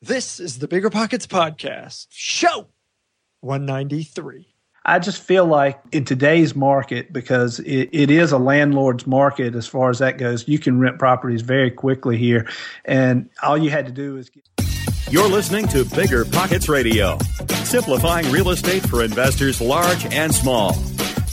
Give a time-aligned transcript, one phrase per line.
[0.00, 2.68] This is the Bigger Pockets Podcast, show
[3.40, 4.46] 193.
[4.84, 9.66] I just feel like in today's market, because it, it is a landlord's market as
[9.66, 12.48] far as that goes, you can rent properties very quickly here.
[12.84, 14.44] And all you had to do is get.
[15.10, 17.18] You're listening to Bigger Pockets Radio,
[17.64, 20.76] simplifying real estate for investors large and small.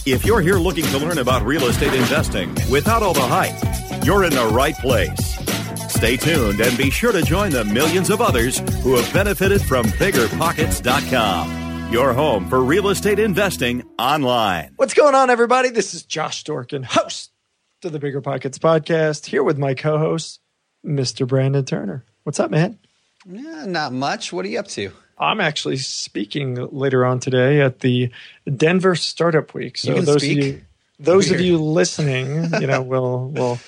[0.07, 4.23] If you're here looking to learn about real estate investing without all the hype, you're
[4.23, 5.54] in the right place.
[5.95, 9.85] Stay tuned and be sure to join the millions of others who have benefited from
[9.85, 14.73] biggerpockets.com, your home for real estate investing online.
[14.75, 15.69] What's going on, everybody?
[15.69, 17.31] This is Josh Dorkin, host
[17.79, 20.41] to the Bigger Pockets Podcast, here with my co host,
[20.85, 21.25] Mr.
[21.25, 22.03] Brandon Turner.
[22.23, 22.77] What's up, man?
[23.25, 24.33] Yeah, not much.
[24.33, 24.91] What are you up to?
[25.17, 28.11] I'm actually speaking later on today at the
[28.53, 29.77] Denver Startup Week.
[29.77, 30.39] So those speak?
[30.39, 30.61] of you
[30.99, 31.39] those Weird.
[31.39, 33.59] of you listening, you know, will will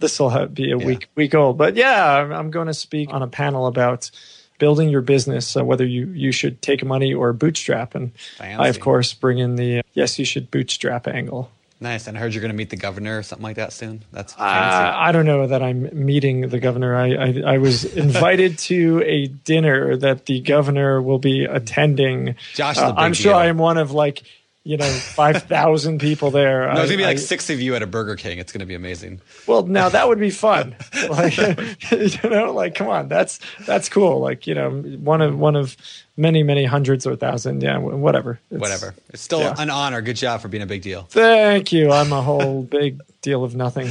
[0.00, 1.56] this will be a week week old.
[1.58, 4.10] But yeah, I'm- I'm going to speak on a panel about
[4.58, 7.94] building your business, uh, whether you you should take money or bootstrap.
[7.94, 11.50] And I, of course, bring in the uh, yes, you should bootstrap angle.
[11.80, 12.06] Nice.
[12.06, 14.04] And I heard you're going to meet the governor or something like that soon.
[14.12, 14.96] That's Uh, fancy.
[14.96, 16.94] I don't know that I'm meeting the governor.
[16.96, 22.36] I, I, I was invited to a dinner that the governor will be attending.
[22.54, 23.38] Josh Uh, I'm sure deal.
[23.38, 24.22] I am one of like,
[24.64, 26.64] you know, 5,000 people there.
[26.66, 28.38] no, it's going to be like I- six of you at a Burger King.
[28.38, 29.20] It's going to be amazing.
[29.46, 30.74] Well, now that would be fun.
[31.10, 31.36] like,
[31.90, 34.20] you know, like, come on, that's, that's cool.
[34.20, 35.76] Like, you know, one of, one of
[36.16, 37.62] many, many hundreds or thousand.
[37.62, 38.40] Yeah, whatever.
[38.50, 38.94] It's- Whatever.
[39.10, 39.54] It's still yeah.
[39.58, 40.00] an honor.
[40.00, 41.02] Good job for being a big deal.
[41.10, 41.92] Thank you.
[41.92, 43.90] I'm a whole big deal of nothing.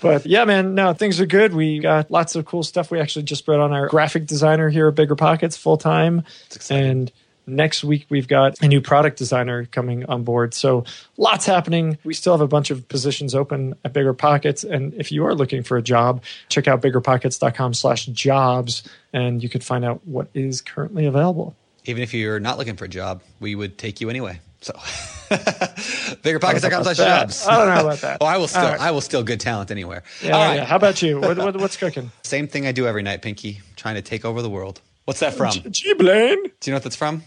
[0.00, 1.52] But yeah, man, no, things are good.
[1.52, 2.90] We got lots of cool stuff.
[2.90, 6.24] We actually just brought on our graphic designer here at Bigger Pockets full time.
[6.70, 7.12] And
[7.48, 10.54] next week we've got a new product designer coming on board.
[10.54, 10.84] So
[11.16, 11.98] lots happening.
[12.04, 14.64] We still have a bunch of positions open at Bigger Pockets.
[14.64, 18.82] And if you are looking for a job, check out biggerpockets.com slash jobs
[19.12, 21.56] and you could find out what is currently available.
[21.84, 24.40] Even if you're not looking for a job, we would take you anyway.
[24.60, 24.72] So
[25.32, 27.46] biggerpockets.com slash jobs.
[27.46, 28.18] I don't know about that.
[28.20, 28.80] oh, I will still, right.
[28.80, 30.02] I will steal good talent anywhere.
[30.22, 30.56] Yeah, All right.
[30.56, 30.64] yeah.
[30.64, 31.20] How about you?
[31.20, 32.10] What, what, what's cooking?
[32.22, 33.60] Same thing I do every night, Pinky.
[33.76, 34.80] Trying to take over the world.
[35.04, 35.52] What's that from?
[35.52, 36.44] Do Gee, Blaine.
[36.44, 37.22] you know what that's from?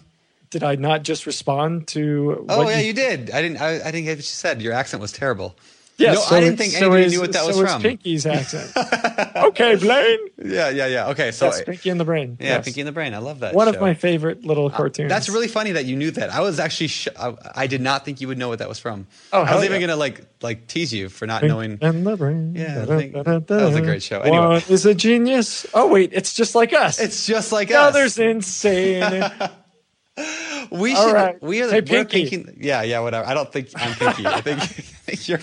[0.51, 2.45] Did I not just respond to?
[2.49, 3.31] Oh yeah, you did.
[3.31, 3.57] I didn't.
[3.61, 4.61] I, I didn't get what you said.
[4.61, 5.55] Your accent was terrible.
[5.97, 7.71] Yeah, no, so I didn't think so anybody is- knew what that so was is
[7.71, 7.81] from.
[7.83, 8.71] Pinky's accent.
[9.35, 10.17] okay, Blaine.
[10.43, 11.07] Yeah, yeah, yeah.
[11.09, 12.37] Okay, so That's Pinky and the Brain.
[12.39, 12.65] yeah, Yes.
[12.65, 13.13] Pinky and the Brain.
[13.13, 13.53] I love that.
[13.53, 15.09] One of my favorite little uh, cartoons.
[15.09, 16.31] That's really funny that you knew that.
[16.31, 16.87] I was actually.
[16.87, 19.05] Sh- I, I did not think you would know what that was from.
[19.31, 21.77] Oh, I was even gonna like like tease you for not Pinky knowing.
[21.79, 22.55] in the Brain.
[22.55, 24.21] Yeah, Da, think- da, da, that was a great show.
[24.21, 24.37] Anyway.
[24.39, 25.67] One is a genius.
[25.73, 26.99] Oh wait, it's just like us.
[26.99, 27.89] It's just like the us.
[27.95, 29.23] other's insane.
[30.17, 31.13] We All should.
[31.13, 31.41] right.
[31.41, 31.69] We are.
[31.69, 32.29] Hey, Pinky.
[32.29, 32.57] Pinky.
[32.59, 32.99] Yeah, yeah.
[32.99, 33.27] Whatever.
[33.27, 34.25] I don't think I'm Pinky.
[34.25, 35.39] I think, I think you're.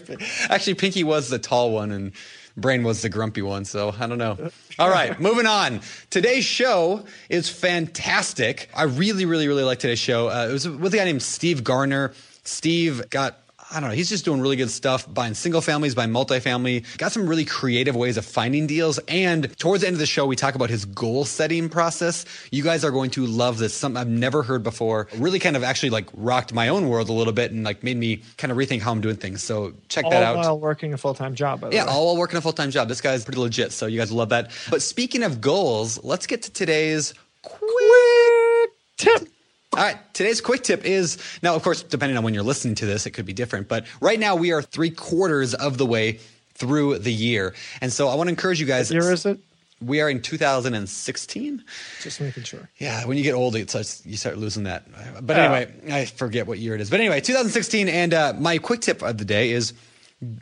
[0.48, 2.12] Actually, Pinky was the tall one, and
[2.56, 3.64] Brain was the grumpy one.
[3.64, 4.50] So I don't know.
[4.78, 5.80] All right, moving on.
[6.10, 8.68] Today's show is fantastic.
[8.74, 10.28] I really, really, really like today's show.
[10.28, 12.12] Uh, it was with a guy named Steve Garner.
[12.44, 13.38] Steve got.
[13.70, 13.94] I don't know.
[13.94, 16.96] He's just doing really good stuff, buying single families, buying multifamily.
[16.96, 18.98] Got some really creative ways of finding deals.
[19.08, 22.24] And towards the end of the show, we talk about his goal setting process.
[22.50, 23.74] You guys are going to love this.
[23.74, 25.08] Something I've never heard before.
[25.18, 27.98] Really kind of actually like rocked my own world a little bit and like made
[27.98, 29.42] me kind of rethink how I'm doing things.
[29.42, 30.36] So check All that out.
[30.36, 31.60] while working a full time job.
[31.60, 31.92] By the Yeah, way.
[31.92, 32.88] all while working a full time job.
[32.88, 34.50] This guy's pretty legit, so you guys will love that.
[34.70, 37.12] But speaking of goals, let's get to today's
[37.42, 39.28] quick tip.
[39.76, 42.86] All right, today's quick tip is now, of course, depending on when you're listening to
[42.86, 43.68] this, it could be different.
[43.68, 46.20] But right now, we are three quarters of the way
[46.54, 47.54] through the year.
[47.80, 48.90] And so I want to encourage you guys.
[48.90, 49.38] What year is it?
[49.80, 51.62] We are in 2016.
[52.02, 52.68] Just making sure.
[52.78, 54.86] Yeah, when you get old, it starts, you start losing that.
[55.24, 55.44] But Yeah.
[55.44, 56.90] anyway, I forget what year it is.
[56.90, 57.88] But anyway, 2016.
[57.88, 59.74] And uh, my quick tip of the day is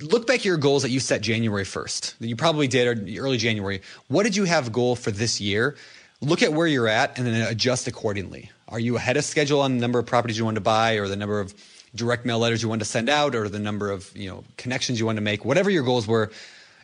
[0.01, 3.21] look back at your goals that you set January 1st, that you probably did or
[3.23, 3.83] early January.
[4.09, 5.77] What did you have goal for this year?
[6.23, 8.51] Look at where you're at and then adjust accordingly.
[8.69, 11.07] Are you ahead of schedule on the number of properties you want to buy or
[11.09, 11.55] the number of
[11.95, 14.99] direct mail letters you want to send out or the number of, you know, connections
[14.99, 15.45] you want to make?
[15.45, 16.31] Whatever your goals were,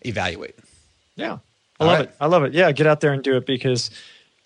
[0.02, 0.54] evaluate.
[1.16, 1.38] Yeah.
[1.80, 2.08] I All love right.
[2.08, 2.16] it.
[2.20, 2.54] I love it.
[2.54, 3.90] Yeah, get out there and do it because,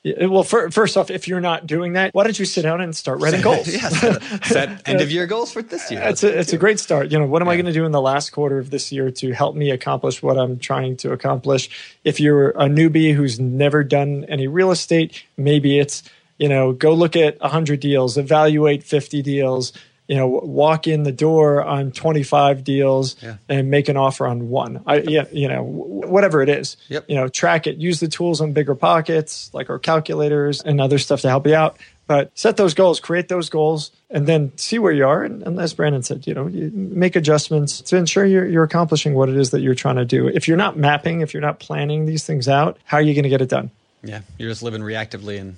[0.03, 2.81] yeah, well, fir- first off, if you're not doing that, why don't you sit down
[2.81, 3.69] and start writing goals?
[3.73, 6.01] yeah, set, set end of year goals for this year.
[6.05, 7.13] It's a, it's a great start.
[7.13, 9.11] You know, what am I going to do in the last quarter of this year
[9.11, 11.69] to help me accomplish what I'm trying to accomplish?
[12.03, 16.03] If you're a newbie who's never done any real estate, maybe it's,
[16.39, 19.73] you know, go look at 100 deals, evaluate 50 deals,
[20.09, 23.37] you know, walk in the door on 25 deals Yeah.
[23.49, 24.81] and make an offer on one.
[24.87, 27.07] I, yeah, you know, whatever it is, Yep.
[27.09, 30.99] you know, track it, use the tools on bigger pockets like our calculators and other
[30.99, 31.77] stuff to help you out.
[32.07, 35.25] But set those goals, create those goals, and then see where you are.
[35.25, 39.15] And, and as Brandon said, you know, you make adjustments to ensure you're, you're accomplishing
[39.15, 40.29] what it is that you're trying to do.
[40.29, 43.25] If you're not mapping, if you're not planning these things out, how are you going
[43.25, 43.73] to get it done?
[44.05, 45.57] Yeah, you're just living reactively, and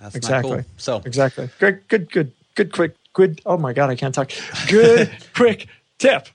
[0.00, 0.50] that's exactly.
[0.50, 0.72] not cool.
[0.76, 1.48] So exactly.
[1.58, 3.40] Good, good, good, good, quick, good.
[3.46, 4.32] Oh my god, I can't talk.
[4.68, 5.66] Good, quick
[5.98, 6.28] tip.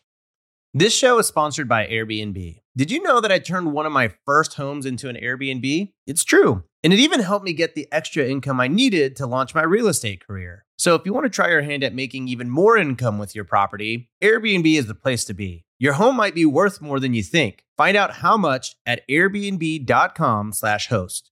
[0.74, 2.60] This show is sponsored by Airbnb.
[2.78, 5.94] Did you know that I turned one of my first homes into an Airbnb?
[6.06, 6.66] It's true.
[6.84, 9.88] And it even helped me get the extra income I needed to launch my real
[9.88, 10.66] estate career.
[10.78, 13.46] So if you want to try your hand at making even more income with your
[13.46, 15.64] property, Airbnb is the place to be.
[15.80, 17.64] Your home might be worth more than you think.
[17.78, 21.32] Find out how much at airbnb.com/host.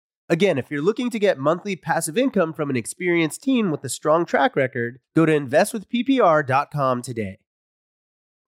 [0.31, 3.89] Again, if you're looking to get monthly passive income from an experienced team with a
[3.89, 7.40] strong track record, go to investwithppr.com today.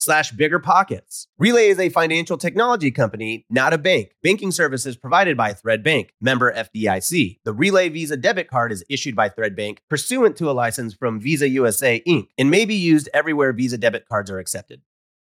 [0.00, 1.28] slash bigger pockets.
[1.38, 4.12] Relay is a financial technology company, not a bank.
[4.22, 7.38] Banking services provided by Thread Bank, member FDIC.
[7.44, 11.20] The Relay Visa debit card is issued by Thread Bank pursuant to a license from
[11.20, 12.28] Visa USA Inc.
[12.38, 14.80] and may be used everywhere Visa debit cards are accepted.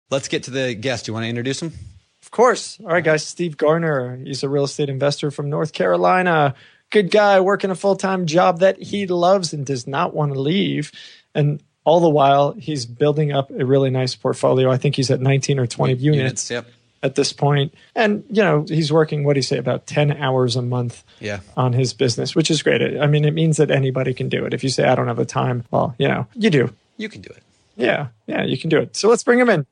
[0.09, 1.07] let's get to the guest.
[1.07, 1.73] You want to introduce him?
[2.21, 2.79] Of course.
[2.81, 3.25] All right, guys.
[3.25, 4.17] Steve Garner.
[4.17, 6.55] He's a real estate investor from North Carolina.
[6.89, 10.39] Good guy working a full time job that he loves and does not want to
[10.39, 10.91] leave.
[11.35, 14.69] And all the while, he's building up a really nice portfolio.
[14.69, 16.65] I think he's at 19 or 20 units, Yep.
[17.01, 17.73] at this point.
[17.95, 21.39] And, you know, he's working, what do you say, about 10 hours a month Yeah.
[21.55, 22.81] on his business, which is great.
[22.99, 24.53] I mean, it means that anybody can do it.
[24.53, 26.73] If you say, I don't have the time, well, you know, you do.
[26.97, 27.41] You can do it.
[27.77, 28.97] Yeah, yeah, you can do it.
[28.97, 29.65] So let's bring him in.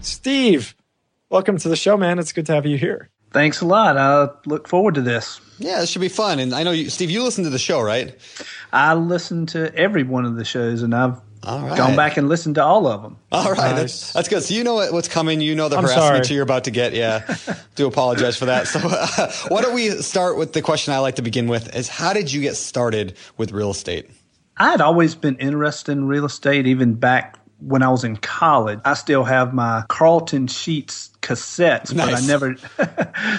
[0.00, 0.74] Steve,
[1.28, 2.18] welcome to the show, man.
[2.18, 3.10] It's good to have you here.
[3.32, 3.96] Thanks a lot.
[3.96, 5.40] I look forward to this.
[5.60, 6.40] Yeah, this should be fun.
[6.40, 8.16] And I know you, Steve, you listen to the show, right?
[8.72, 11.76] I listen to every one of the shows, and I've All right.
[11.76, 13.16] gone back and listened to all of them.
[13.32, 13.74] All right, Nice.
[13.76, 14.42] that's, that's good.
[14.42, 15.40] So you know what, what's coming.
[15.40, 16.34] You know the I'm harassment sorry.
[16.34, 16.92] you're about to get.
[16.92, 17.34] Yeah,
[17.76, 18.68] do apologize for that.
[18.68, 21.88] So uh, why don't we start with the question I like to begin with: Is
[21.88, 24.10] how did you get started with real estate?
[24.58, 28.80] I had always been interested in real estate, even back when I was in college.
[28.84, 32.56] I still have my Carleton Sheets cassettes, but I never.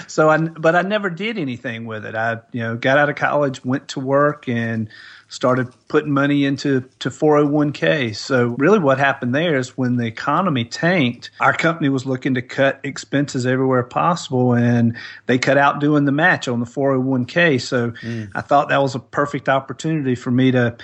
[0.08, 2.16] so I, but I never did anything with it.
[2.16, 4.88] I, you know, got out of college, went to work, and
[5.32, 8.14] started putting money into to 401k.
[8.14, 12.42] So really what happened there is when the economy tanked, our company was looking to
[12.42, 17.62] cut expenses everywhere possible and they cut out doing the match on the 401k.
[17.62, 18.30] So mm.
[18.34, 20.76] I thought that was a perfect opportunity for me to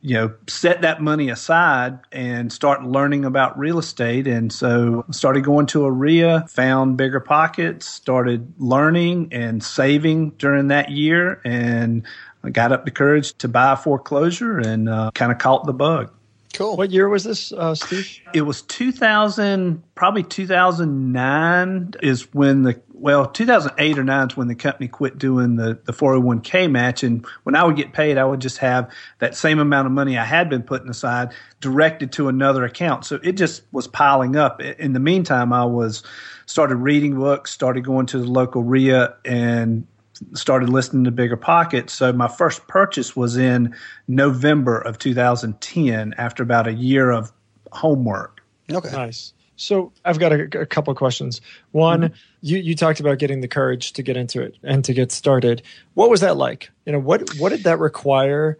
[0.00, 4.28] you know, set that money aside and start learning about real estate.
[4.28, 10.68] And so started going to a RIA, found bigger pockets, started learning and saving during
[10.68, 12.06] that year and
[12.48, 15.74] I got up the courage to buy a foreclosure and uh, kind of caught the
[15.74, 16.10] bug.
[16.54, 16.78] Cool.
[16.78, 18.20] What year was this, uh, Steve?
[18.32, 24.54] It was 2000, probably 2009 is when the, well, 2008 or 9 is when the
[24.54, 27.02] company quit doing the, the 401k match.
[27.02, 30.16] And when I would get paid, I would just have that same amount of money
[30.16, 33.04] I had been putting aside directed to another account.
[33.04, 34.62] So it just was piling up.
[34.62, 36.02] In the meantime, I was
[36.46, 39.86] started reading books, started going to the local RIA and
[40.34, 41.92] started listening to Bigger Pockets.
[41.92, 43.74] So my first purchase was in
[44.06, 47.32] November of 2010 after about a year of
[47.72, 48.42] homework.
[48.70, 48.90] Okay.
[48.90, 49.32] Nice.
[49.56, 51.40] So I've got a, a couple of questions.
[51.72, 52.14] One, mm-hmm.
[52.42, 55.62] you, you talked about getting the courage to get into it and to get started.
[55.94, 56.70] What was that like?
[56.86, 58.56] You know, what what did that require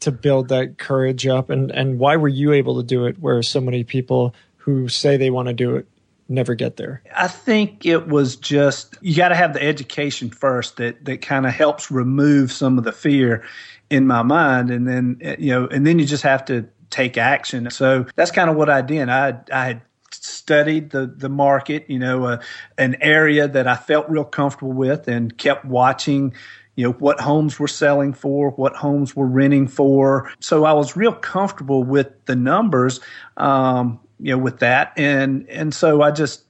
[0.00, 3.42] to build that courage up, and and why were you able to do it, where
[3.42, 5.86] so many people who say they want to do it
[6.30, 7.02] never get there?
[7.14, 11.46] I think it was just you got to have the education first that that kind
[11.46, 13.44] of helps remove some of the fear
[13.90, 17.70] in my mind, and then you know, and then you just have to take action.
[17.70, 19.08] So that's kind of what I did.
[19.08, 22.42] I I had studied the the market, you know, uh,
[22.78, 26.34] an area that I felt real comfortable with, and kept watching.
[26.76, 30.32] You know what homes were selling for, what homes were renting for.
[30.40, 33.00] So I was real comfortable with the numbers,
[33.36, 36.44] um, you know, with that, and and so I just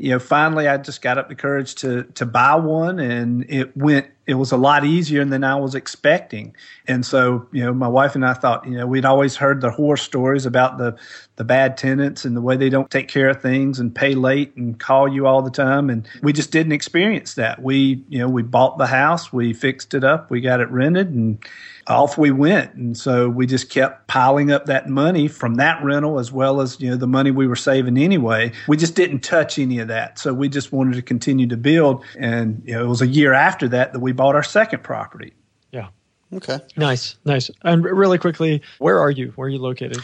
[0.00, 3.76] you know, finally I just got up the courage to to buy one and it
[3.76, 6.56] went it was a lot easier than I was expecting.
[6.88, 9.70] And so, you know, my wife and I thought, you know, we'd always heard the
[9.70, 10.96] horror stories about the
[11.36, 14.56] the bad tenants and the way they don't take care of things and pay late
[14.56, 17.62] and call you all the time and we just didn't experience that.
[17.62, 21.08] We, you know, we bought the house, we fixed it up, we got it rented
[21.08, 21.44] and
[21.90, 22.72] off we went.
[22.74, 26.80] And so we just kept piling up that money from that rental as well as,
[26.80, 28.52] you know, the money we were saving anyway.
[28.68, 30.18] We just didn't touch any of that.
[30.18, 32.04] So we just wanted to continue to build.
[32.18, 35.34] And, you know, it was a year after that that we bought our second property.
[35.72, 35.88] Yeah.
[36.32, 36.60] Okay.
[36.76, 37.16] Nice.
[37.24, 37.50] Nice.
[37.62, 39.32] And really quickly, where are you?
[39.34, 39.98] Where are you located?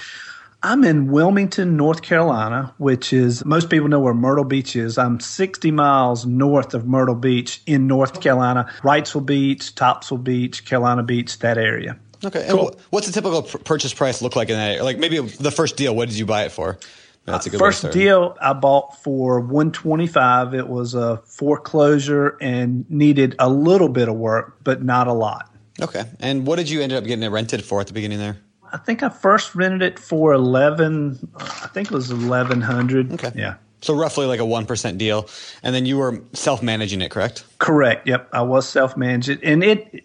[0.63, 4.99] I'm in Wilmington, North Carolina, which is most people know where Myrtle Beach is.
[4.99, 11.03] I'm 60 miles north of Myrtle Beach in North Carolina, Wrightsville Beach, Topsail Beach, Carolina
[11.03, 11.99] Beach, that area.
[12.25, 12.47] Okay.
[12.49, 12.71] Cool.
[12.71, 14.85] And what's the typical purchase price look like in that area?
[14.85, 16.79] Like maybe the first deal, what did you buy it for?
[17.27, 20.55] Uh, That's a good first deal I bought for 125.
[20.55, 25.53] It was a foreclosure and needed a little bit of work, but not a lot.
[25.81, 26.05] Okay.
[26.21, 28.39] And what did you end up getting it rented for at the beginning there?
[28.73, 31.19] I think I first rented it for eleven.
[31.37, 33.13] I think it was eleven hundred.
[33.13, 33.33] Okay.
[33.35, 33.57] Yeah.
[33.83, 35.29] So roughly like a one percent deal,
[35.63, 37.45] and then you were self managing it, correct?
[37.59, 38.07] Correct.
[38.07, 40.05] Yep, I was self managing, and it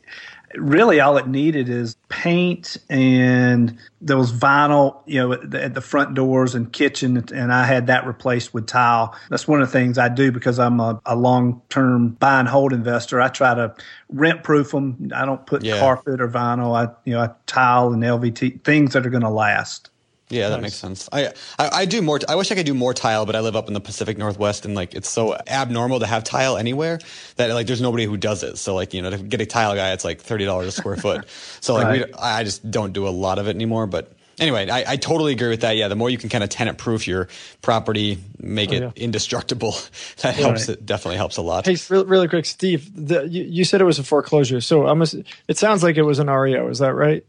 [0.56, 5.74] really all it needed is paint and there was vinyl, you know, at the, at
[5.74, 9.16] the, front doors and kitchen, and I had that replaced with tile.
[9.30, 12.48] That's one of the things I do because I'm a, a long term buy and
[12.48, 13.22] hold investor.
[13.22, 13.76] I try to
[14.10, 15.12] rent proof them.
[15.16, 15.80] I don't put yeah.
[15.80, 16.76] carpet or vinyl.
[16.76, 19.91] I you know I tile and LVT things that are going to last.
[20.32, 20.64] Yeah, that nice.
[20.64, 21.10] makes sense.
[21.12, 21.28] I,
[21.60, 22.20] I, I do more.
[22.28, 24.66] I wish I could do more tile, but I live up in the Pacific Northwest,
[24.66, 27.00] and like it's so abnormal to have tile anywhere
[27.36, 28.58] that like there's nobody who does it.
[28.58, 30.96] So like you know to get a tile guy, it's like thirty dollars a square
[30.96, 31.26] foot.
[31.60, 32.08] So like right.
[32.08, 33.88] we, I just don't do a lot of it anymore.
[33.88, 35.76] But anyway, I, I, totally agree with that.
[35.76, 37.28] Yeah, the more you can kind of tenant proof your
[37.62, 38.92] property, make oh, it yeah.
[38.96, 39.76] indestructible,
[40.22, 40.68] that helps.
[40.68, 40.78] Right.
[40.78, 41.66] It definitely helps a lot.
[41.66, 45.02] Hey, really, really quick, Steve, the, you, you, said it was a foreclosure, so I'm.
[45.02, 45.06] A,
[45.48, 46.68] it sounds like it was an REO.
[46.68, 47.26] Is that right?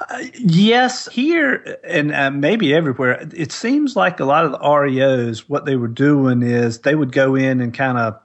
[0.00, 3.28] Uh, yes, here and uh, maybe everywhere.
[3.34, 7.12] It seems like a lot of the REOs, what they were doing is they would
[7.12, 8.20] go in and kind of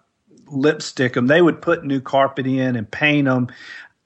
[0.47, 1.27] lipstick them.
[1.27, 3.49] They would put new carpet in and paint them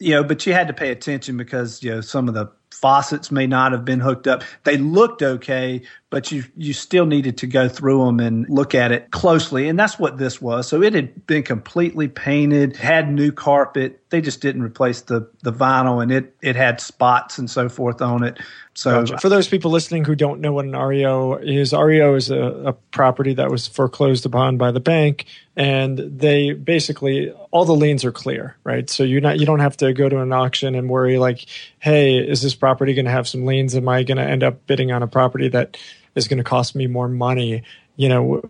[0.03, 2.51] you know, but you had to pay attention because you know some of the
[2.83, 4.43] faucets may not have been hooked up.
[4.65, 5.83] They looked okay,
[6.13, 9.79] but you you still needed to go through them and look at it closely, and
[9.79, 10.67] that's what this was.
[10.67, 13.99] So it had been completely painted, had new carpet.
[14.11, 17.99] They just didn't replace the the vinyl, and it it had spots and so forth
[17.99, 18.37] on it.
[18.75, 19.17] So gotcha.
[19.17, 22.73] for those people listening who don't know what an REO is, REO is a, a
[22.73, 28.11] property that was foreclosed upon by the bank, and they basically all the liens are
[28.11, 28.87] clear, right?
[28.87, 31.47] So you're not you don't have to go to an auction and worry like,
[31.79, 33.75] hey, is this property going to have some liens?
[33.75, 35.75] Am I going to end up bidding on a property that
[36.15, 37.63] is going to cost me more money?
[37.95, 38.41] You know,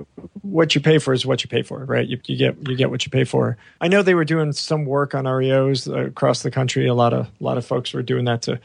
[0.42, 2.08] what you pay for is what you pay for, right?
[2.08, 3.58] You, you get you get what you pay for.
[3.82, 6.88] I know they were doing some work on REOs across the country.
[6.88, 8.60] A lot of a lot of folks were doing that to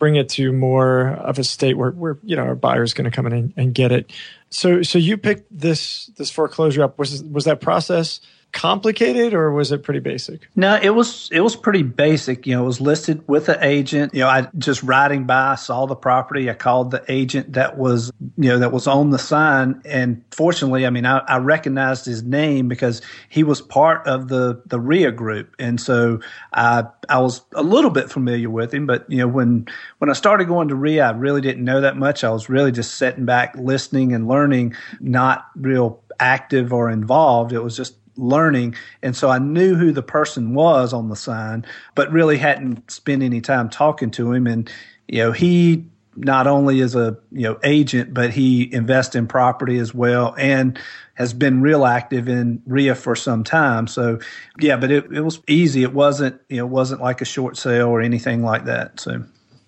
[0.00, 3.14] bring it to more of a state where, where you know our buyer's going to
[3.14, 4.10] come in and, and get it.
[4.48, 6.98] So so you picked this this foreclosure up.
[6.98, 8.20] Was was that process
[8.52, 10.48] complicated or was it pretty basic?
[10.56, 12.46] No, it was it was pretty basic.
[12.46, 14.14] You know, it was listed with an agent.
[14.14, 16.50] You know, I just riding by saw the property.
[16.50, 20.86] I called the agent that was you know that was on the sign, and fortunately,
[20.86, 25.12] I mean, I, I recognized his name because he was part of the the REIA
[25.12, 26.20] group, and so
[26.52, 28.86] I I was a little bit familiar with him.
[28.86, 29.66] But you know, when
[29.98, 32.24] when I started going to REIA, I really didn't know that much.
[32.24, 37.52] I was really just sitting back, listening and learning, not real active or involved.
[37.52, 38.74] It was just learning.
[39.02, 43.22] And so I knew who the person was on the sign, but really hadn't spent
[43.22, 44.46] any time talking to him.
[44.46, 44.70] And,
[45.08, 45.86] you know, he
[46.16, 50.78] not only is a, you know, agent, but he invests in property as well and
[51.14, 53.86] has been real active in RIA for some time.
[53.86, 54.18] So
[54.58, 55.82] yeah, but it, it was easy.
[55.82, 59.00] It wasn't, you know, it wasn't like a short sale or anything like that.
[59.00, 59.24] So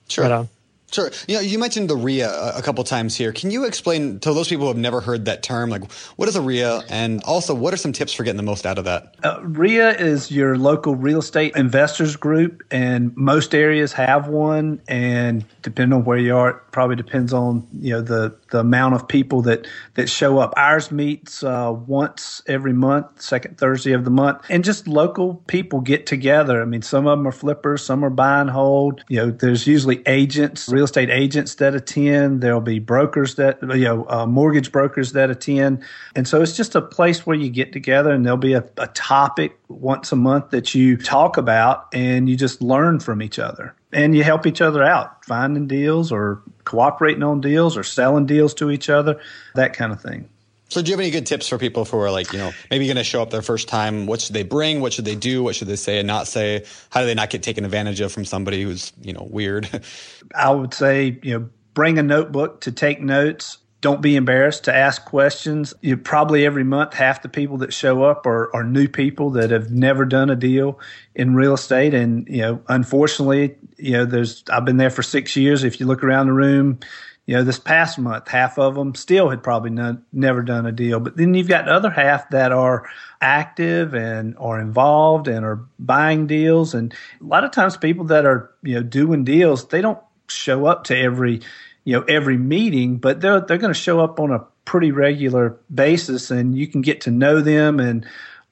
[0.09, 0.29] sure.
[0.29, 0.49] Right
[0.93, 1.11] Sure.
[1.27, 3.33] You know, you mentioned the RIA a couple times here.
[3.33, 6.37] Can you explain to those people who have never heard that term, like what is
[6.37, 9.17] a RIA, and also what are some tips for getting the most out of that?
[9.25, 14.83] Uh, RIA is your local real estate investors group, and most areas have one.
[14.87, 18.95] And depending on where you are, it probably depends on you know the the amount
[18.95, 20.53] of people that that show up.
[20.59, 25.81] Ours meets uh, once every month, second Thursday of the month, and just local people
[25.81, 26.61] get together.
[26.61, 29.03] I mean, some of them are flippers, some are buy and hold.
[29.09, 32.41] You know, there's usually agents real estate agents that attend.
[32.41, 35.83] There'll be brokers that, you know, uh, mortgage brokers that attend.
[36.15, 38.89] And so it's just a place where you get together and there'll be a, a
[38.89, 43.75] topic once a month that you talk about and you just learn from each other
[43.93, 48.55] and you help each other out, finding deals or cooperating on deals or selling deals
[48.55, 49.21] to each other,
[49.55, 50.29] that kind of thing.
[50.73, 52.87] So, do you have any good tips for people who are like, you know, maybe
[52.87, 54.07] going to show up their first time?
[54.07, 54.81] What should they bring?
[54.81, 55.43] What should they do?
[55.43, 56.65] What should they say and not say?
[56.89, 59.69] How do they not get taken advantage of from somebody who's, you know, weird?
[60.35, 63.59] I would say, you know, bring a notebook to take notes.
[63.83, 65.75] Don't be embarrassed to ask questions.
[65.83, 69.51] You probably every month half the people that show up are, are new people that
[69.51, 70.81] have never done a deal
[71.15, 71.93] in real estate.
[71.93, 75.65] And, you know, unfortunately, you know, there's I've been there for six years.
[75.65, 76.79] If you look around the room,
[77.27, 80.73] you know, this past month, half of them still had probably none, never done a
[80.73, 80.99] deal.
[80.99, 82.89] But then you've got the other half that are
[83.21, 86.75] active and are involved and are buying deals.
[86.75, 90.67] And a lot of times, people that are you know doing deals, they don't show
[90.67, 91.41] up to every
[91.85, 95.57] you know every meeting, but they're they're going to show up on a pretty regular
[95.73, 98.05] basis, and you can get to know them and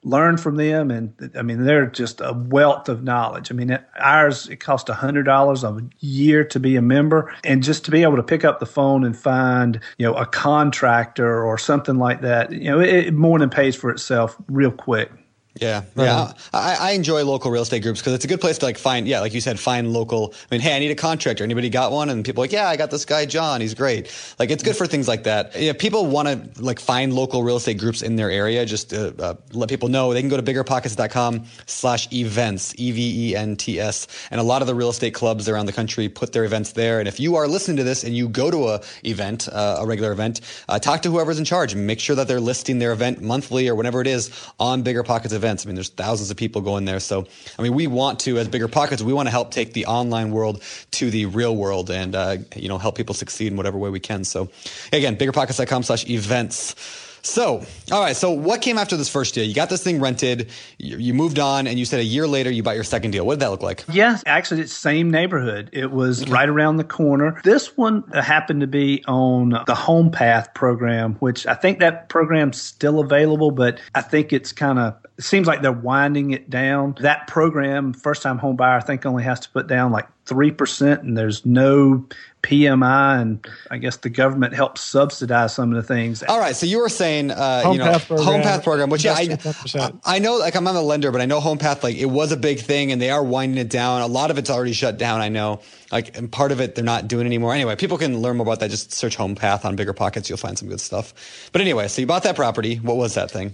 [0.03, 3.51] learn from them and i mean they're just a wealth of knowledge.
[3.51, 7.61] I mean ours it costs a hundred dollars a year to be a member and
[7.61, 11.43] just to be able to pick up the phone and find you know a contractor
[11.43, 15.11] or something like that you know it, it more than pays for itself real quick
[15.59, 16.31] yeah, yeah.
[16.53, 19.05] I, I, enjoy local real estate groups because it's a good place to like find,
[19.05, 20.33] yeah, like you said, find local.
[20.33, 21.43] I mean, hey, I need a contractor.
[21.43, 22.09] Anybody got one?
[22.09, 23.59] And people like, yeah, I got this guy John.
[23.59, 24.09] He's great.
[24.39, 25.59] Like, it's good for things like that.
[25.59, 28.65] Yeah, people want to like find local real estate groups in their area.
[28.65, 33.35] Just to, uh, let people know they can go to biggerpockets.com/slash events, E V E
[33.35, 36.31] N T S, and a lot of the real estate clubs around the country put
[36.31, 36.99] their events there.
[36.99, 39.85] And if you are listening to this and you go to a event, uh, a
[39.85, 41.75] regular event, uh, talk to whoever's in charge.
[41.75, 45.33] Make sure that they're listing their event monthly or whenever it is on Bigger Pockets
[45.41, 45.65] events.
[45.65, 46.99] I mean, there's thousands of people going there.
[46.99, 47.25] So,
[47.57, 50.31] I mean, we want to, as bigger pockets, we want to help take the online
[50.31, 53.89] world to the real world and, uh, you know, help people succeed in whatever way
[53.89, 54.23] we can.
[54.23, 54.49] So,
[54.93, 56.75] again, biggerpockets.com slash events.
[57.23, 58.15] So, all right.
[58.15, 59.45] So, what came after this first deal?
[59.45, 60.49] You got this thing rented.
[60.77, 63.25] You, you, moved on, and you said a year later you bought your second deal.
[63.25, 63.85] What did that look like?
[63.91, 65.69] Yes, actually, it's same neighborhood.
[65.71, 67.39] It was right around the corner.
[67.43, 72.59] This one happened to be on the Home Path program, which I think that program's
[72.59, 76.95] still available, but I think it's kind of it seems like they're winding it down.
[77.01, 80.99] That program, first time home buyer, I think only has to put down like 3%,
[81.01, 82.05] and there's no
[82.43, 86.23] PMI, and I guess the government helps subsidize some of the things.
[86.23, 88.89] All right, so you were saying, uh, home you know, path program, home path program,
[88.89, 91.83] which yeah, I, I know, like I'm not a lender, but I know home path,
[91.83, 94.01] like it was a big thing, and they are winding it down.
[94.01, 95.21] A lot of it's already shut down.
[95.21, 97.53] I know, like, and part of it they're not doing anymore.
[97.53, 98.71] Anyway, people can learn more about that.
[98.71, 101.49] Just search home path on Bigger Pockets, you'll find some good stuff.
[101.51, 102.77] But anyway, so you bought that property.
[102.77, 103.53] What was that thing?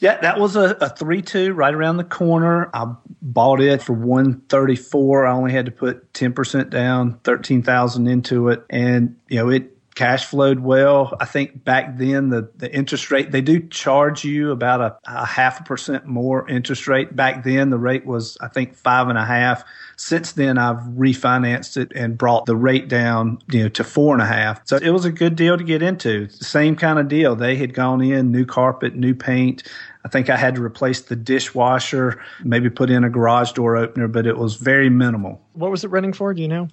[0.00, 2.70] Yeah, that was a, a three two right around the corner.
[2.74, 5.26] I bought it for one thirty four.
[5.26, 9.48] I only had to put ten percent down, thirteen thousand into it, and you know
[9.48, 11.16] it cash flowed well.
[11.18, 15.24] I think back then the, the interest rate they do charge you about a, a
[15.24, 17.16] half a percent more interest rate.
[17.16, 19.64] Back then the rate was I think five and a half.
[19.96, 24.22] Since then I've refinanced it and brought the rate down, you know, to four and
[24.22, 24.60] a half.
[24.66, 26.28] So it was a good deal to get into.
[26.28, 27.34] Same kind of deal.
[27.34, 29.62] They had gone in, new carpet, new paint.
[30.04, 34.06] I think I had to replace the dishwasher, maybe put in a garage door opener,
[34.06, 35.42] but it was very minimal.
[35.54, 36.32] What was it renting for?
[36.32, 36.68] Do you know?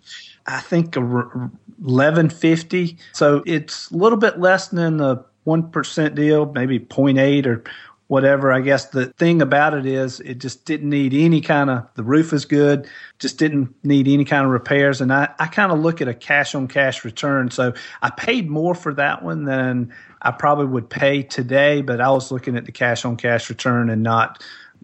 [0.45, 2.97] I think eleven fifty.
[3.13, 7.63] So it's a little bit less than the one percent deal, maybe 0.8 or
[8.07, 8.51] whatever.
[8.51, 12.03] I guess the thing about it is it just didn't need any kind of the
[12.03, 12.87] roof is good,
[13.19, 15.01] just didn't need any kind of repairs.
[15.01, 17.49] And I, I kind of look at a cash on cash return.
[17.49, 22.09] So I paid more for that one than I probably would pay today, but I
[22.09, 24.43] was looking at the cash on cash return and not,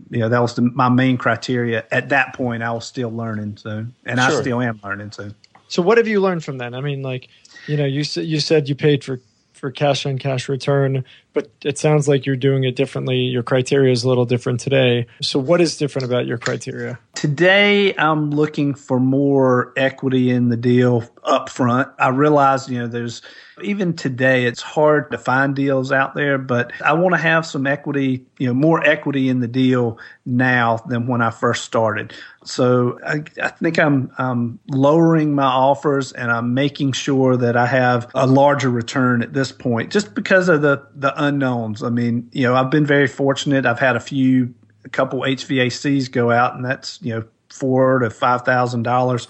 [0.10, 2.64] you know, that was the, my main criteria at that point.
[2.64, 4.38] I was still learning, so and sure.
[4.38, 5.12] I still am learning.
[5.12, 5.32] So,
[5.68, 6.74] so what have you learned from that?
[6.74, 7.30] I mean, like,
[7.68, 9.20] you know, you said you said you paid for
[9.60, 11.04] for cash on cash return.
[11.34, 13.17] but it sounds like you're doing it differently.
[13.17, 15.06] Your criteria is a little different today.
[15.22, 16.98] So, what is different about your criteria?
[17.13, 21.89] Today, I'm looking for more equity in the deal up front.
[22.00, 23.22] I realize, you know, there's
[23.63, 27.67] even today, it's hard to find deals out there, but I want to have some
[27.67, 32.13] equity, you know, more equity in the deal now than when I first started.
[32.43, 37.65] So I, I think I'm, I'm lowering my offers and I'm making sure that I
[37.65, 41.84] have a larger return at this point just because of the, the unknowns.
[41.84, 43.65] I mean, you know, I've been very fortunate.
[43.65, 44.54] I've had a few,
[44.86, 48.92] a couple HVACs go out and that's, you know, four to five thousand yeah.
[48.92, 49.28] dollars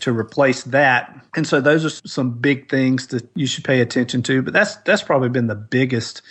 [0.00, 1.26] to replace that.
[1.36, 4.42] And so those are some big things that you should pay attention to.
[4.42, 6.22] But that's that's probably been the biggest,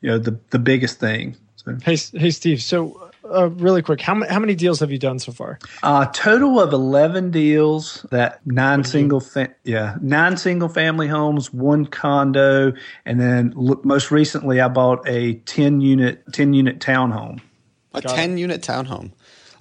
[0.00, 1.36] you know, the the biggest thing.
[1.56, 1.76] So.
[1.84, 2.60] Hey, hey, Steve.
[2.62, 5.58] So uh, really quick, how, how many deals have you done so far?
[5.82, 11.86] Uh, total of 11 deals that nine single, fa- yeah, nine single family homes, one
[11.86, 12.72] condo.
[13.04, 17.40] And then look, most recently I bought a 10 unit, 10 unit townhome.
[17.94, 18.40] A Got 10 it.
[18.40, 19.12] unit townhome.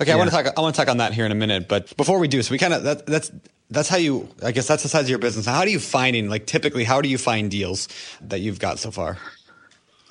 [0.02, 0.16] Okay, yeah.
[0.16, 0.54] I want to talk.
[0.58, 2.52] I want to talk on that here in a minute, but before we do, so
[2.52, 3.32] we kind of that, that's
[3.70, 4.28] that's how you.
[4.44, 5.46] I guess that's the size of your business.
[5.46, 6.84] How do you finding like typically?
[6.84, 7.88] How do you find deals
[8.22, 9.20] that you've got so far?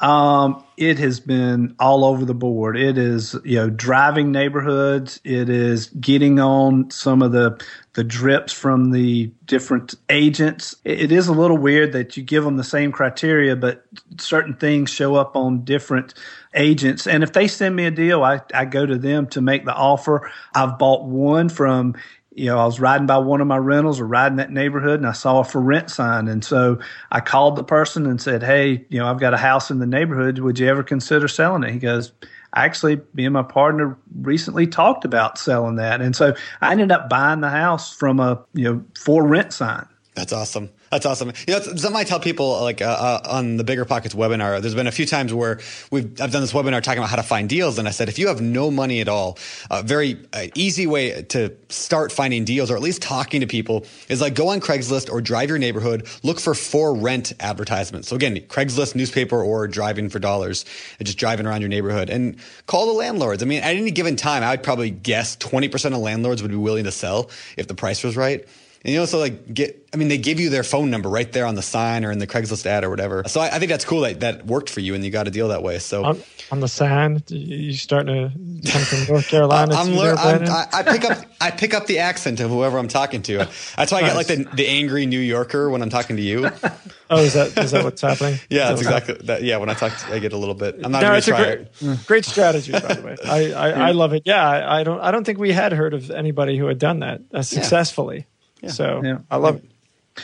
[0.01, 2.79] Um, it has been all over the board.
[2.79, 5.21] It is, you know, driving neighborhoods.
[5.25, 10.77] It is getting on some of the the drips from the different agents.
[10.85, 13.85] It is a little weird that you give them the same criteria, but
[14.19, 16.15] certain things show up on different
[16.55, 17.07] agents.
[17.07, 19.75] And if they send me a deal, I, I go to them to make the
[19.75, 20.31] offer.
[20.55, 21.97] I've bought one from
[22.33, 25.07] you know, I was riding by one of my rentals or riding that neighborhood and
[25.07, 26.29] I saw a for rent sign.
[26.29, 26.79] And so
[27.11, 29.87] I called the person and said, Hey, you know, I've got a house in the
[29.87, 30.39] neighborhood.
[30.39, 31.73] Would you ever consider selling it?
[31.73, 32.13] He goes,
[32.55, 36.01] Actually, me and my partner recently talked about selling that.
[36.01, 39.87] And so I ended up buying the house from a, you know, for rent sign.
[40.15, 40.71] That's awesome.
[40.91, 41.33] That's awesome.
[41.47, 44.61] You know, something I tell people like uh, uh, on the Bigger Pockets webinar.
[44.61, 45.61] There's been a few times where
[45.93, 48.19] we've I've done this webinar talking about how to find deals, and I said if
[48.19, 49.39] you have no money at all,
[49.71, 53.87] a very uh, easy way to start finding deals, or at least talking to people,
[54.09, 58.09] is like go on Craigslist or drive your neighborhood, look for for rent advertisements.
[58.09, 60.65] So again, Craigslist, newspaper, or driving for dollars,
[60.99, 63.45] and just driving around your neighborhood and call the landlords.
[63.45, 66.57] I mean, at any given time, I would probably guess 20% of landlords would be
[66.57, 68.45] willing to sell if the price was right.
[68.83, 71.45] And you also like get, I mean, they give you their phone number right there
[71.45, 73.25] on the sign or in the Craigslist ad or whatever.
[73.27, 75.31] So I, I think that's cool that that worked for you and you got a
[75.31, 75.79] deal that way.
[75.79, 79.75] So on, on the sign, you starting to come from North Carolina?
[79.77, 82.89] I'm, lear- I'm I, I pick up, I pick up the accent of whoever I'm
[82.89, 83.49] talking to.
[83.77, 86.47] That's why I get like the, the angry New Yorker when I'm talking to you.
[87.11, 88.39] oh, is that is that what's happening?
[88.49, 89.43] yeah, that's exactly that.
[89.43, 90.77] Yeah, when I talk, to, I get a little bit.
[90.83, 93.17] I'm not no, it's a great, great strategy, by the way.
[93.27, 93.69] I, I.
[93.89, 94.23] I love it.
[94.25, 97.01] Yeah, I, I, don't I don't think we had heard of anybody who had done
[97.01, 98.17] that uh, successfully.
[98.17, 98.25] Yeah.
[98.63, 98.71] Yeah.
[98.71, 99.19] So yeah.
[99.31, 99.65] I love it.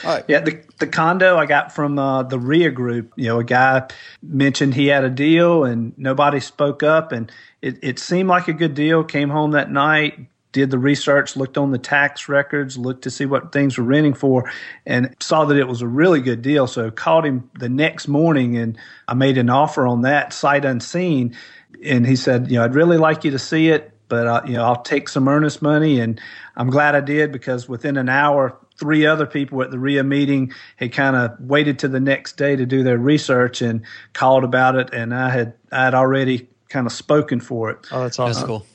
[0.05, 0.25] All right.
[0.29, 3.13] Yeah, the the condo I got from uh, the RIA group.
[3.17, 3.89] You know, a guy
[4.23, 7.31] mentioned he had a deal and nobody spoke up, and
[7.63, 9.05] it, it seemed like a good deal.
[9.05, 13.27] Came home that night, did the research, looked on the tax records, looked to see
[13.27, 14.51] what things were renting for,
[14.85, 16.67] and saw that it was a really good deal.
[16.67, 18.77] So called him the next morning, and
[19.09, 21.37] I made an offer on that sight unseen.
[21.85, 24.55] And he said, you know, I'd really like you to see it but uh, you
[24.55, 26.21] know I'll take some earnest money, and
[26.57, 30.53] I'm glad I did because within an hour, three other people at the RIA meeting
[30.77, 34.77] had kind of waited to the next day to do their research and called about
[34.77, 37.87] it, and I had I had already kind of spoken for it.
[37.91, 38.35] Oh, that's awesome.
[38.35, 38.67] That's cool.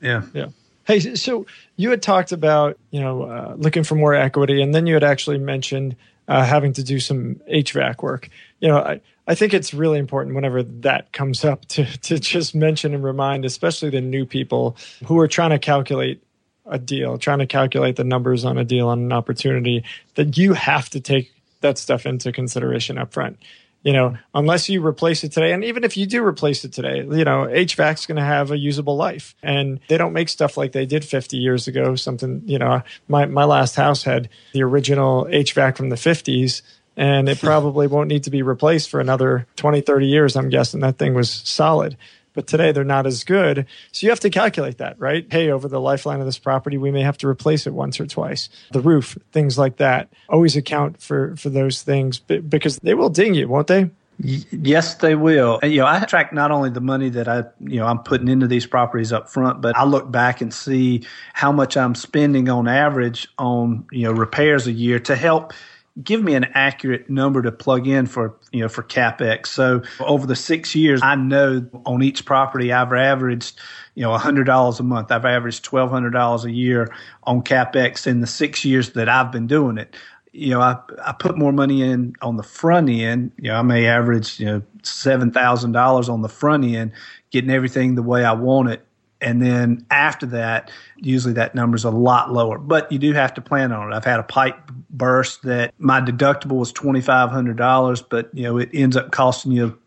[0.00, 0.46] Yeah, yeah.
[0.84, 4.86] Hey, so you had talked about you know uh, looking for more equity, and then
[4.86, 5.96] you had actually mentioned
[6.28, 8.28] uh, having to do some HVAC work.
[8.60, 9.00] You know, I,
[9.30, 13.44] I think it's really important whenever that comes up to, to just mention and remind,
[13.44, 16.20] especially the new people who are trying to calculate
[16.66, 19.84] a deal, trying to calculate the numbers on a deal, on an opportunity,
[20.16, 23.38] that you have to take that stuff into consideration up front.
[23.82, 26.98] You know, unless you replace it today, and even if you do replace it today,
[26.98, 30.72] you know, HVAC's going to have a usable life, and they don't make stuff like
[30.72, 31.94] they did 50 years ago.
[31.94, 36.60] Something, you know, my my last house had the original HVAC from the 50s,
[37.00, 40.36] and it probably won't need to be replaced for another 20, 30 years.
[40.36, 41.96] I'm guessing that thing was solid.
[42.32, 43.66] But today they're not as good.
[43.90, 45.26] So you have to calculate that, right?
[45.28, 48.06] Hey, over the lifeline of this property, we may have to replace it once or
[48.06, 48.48] twice.
[48.70, 50.12] The roof, things like that.
[50.28, 53.90] Always account for, for those things because they will ding you, won't they?
[54.22, 55.58] Yes, they will.
[55.62, 58.28] And, you know, I track not only the money that I, you know, I'm putting
[58.28, 62.48] into these properties up front, but I look back and see how much I'm spending
[62.50, 65.54] on average on, you know, repairs a year to help
[66.02, 69.46] give me an accurate number to plug in for you know for capex.
[69.48, 73.58] So over the six years, I know on each property I've averaged
[73.94, 75.10] you know hundred dollars a month.
[75.10, 76.92] I've averaged twelve hundred dollars a year
[77.24, 79.96] on capex in the six years that I've been doing it.
[80.32, 83.32] You know, I I put more money in on the front end.
[83.36, 86.92] You know, I may average you know seven thousand dollars on the front end,
[87.30, 88.86] getting everything the way I want it.
[89.20, 92.58] And then after that, usually that number is a lot lower.
[92.58, 93.94] But you do have to plan on it.
[93.94, 94.56] I've had a pipe
[94.90, 99.10] burst that my deductible was twenty five hundred dollars, but you know it ends up
[99.10, 99.78] costing you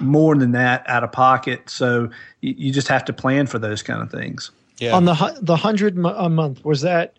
[0.00, 1.70] more than that out of pocket.
[1.70, 4.50] So you, you just have to plan for those kind of things.
[4.78, 4.96] Yeah.
[4.96, 7.16] On the the hundred a month was that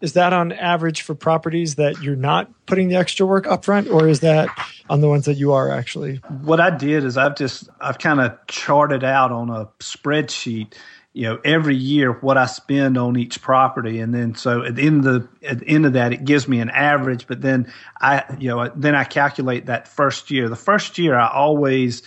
[0.00, 3.88] is that on average for properties that you're not putting the extra work up front
[3.88, 4.48] or is that
[4.88, 8.20] on the ones that you are actually what i did is i've just i've kind
[8.20, 10.74] of charted out on a spreadsheet
[11.12, 14.00] you know every year what i spend on each property.
[14.00, 16.48] And then so at the end of the at the end of that it gives
[16.48, 17.26] me an average.
[17.26, 20.48] But then i you know then i calculate that first year.
[20.48, 22.02] The first year i always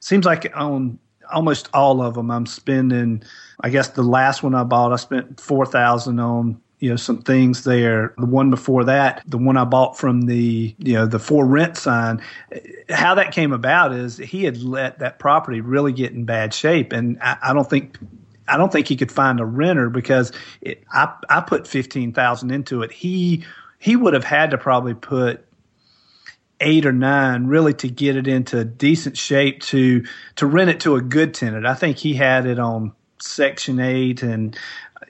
[0.00, 0.98] seems like on
[1.30, 3.22] almost all of them i'm spending
[3.60, 7.64] i guess the last one i bought i spent 4000 on you know some things
[7.64, 8.14] there.
[8.18, 11.76] The one before that the one i bought from the you know the for rent
[11.76, 12.22] sign
[12.88, 16.92] how that came about is he had let that property really get in bad shape.
[16.92, 17.98] And i, I don't think
[18.48, 22.50] I don't think he could find a renter because it, I I put fifteen thousand
[22.50, 22.92] into it.
[22.92, 23.44] He
[23.78, 25.44] he would have had to probably put
[26.60, 30.04] eight or nine really to get it into decent shape to
[30.36, 31.66] to rent it to a good tenant.
[31.66, 34.58] I think he had it on Section Eight and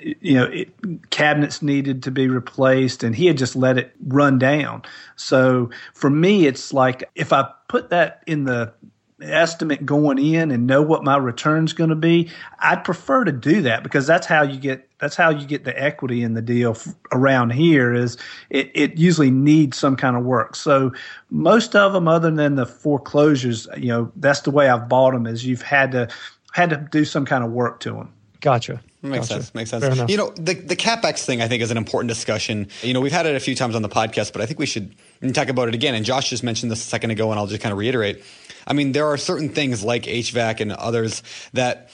[0.01, 4.39] you know, it, cabinets needed to be replaced, and he had just let it run
[4.39, 4.83] down.
[5.17, 8.73] So for me, it's like if I put that in the
[9.21, 13.63] estimate going in and know what my return's going to be, I'd prefer to do
[13.63, 16.73] that because that's how you get that's how you get the equity in the deal
[16.73, 17.95] f- around here.
[17.95, 18.17] Is
[18.51, 20.57] it, it usually needs some kind of work.
[20.57, 20.93] So
[21.31, 25.27] most of them, other than the foreclosures, you know, that's the way I've bought them.
[25.27, 26.09] Is you've had to
[26.53, 28.13] had to do some kind of work to them.
[28.41, 28.81] Gotcha.
[29.01, 29.43] Makes gotcha.
[29.43, 29.55] sense.
[29.55, 30.11] Makes sense.
[30.11, 32.69] You know, the the capex thing I think is an important discussion.
[32.83, 34.67] You know, we've had it a few times on the podcast, but I think we
[34.67, 34.95] should
[35.35, 35.95] talk about it again.
[35.95, 38.25] And Josh just mentioned this a second ago, and I'll just kind of reiterate.
[38.69, 41.23] I mean, there are certain things like HVAC and others
[41.55, 41.91] that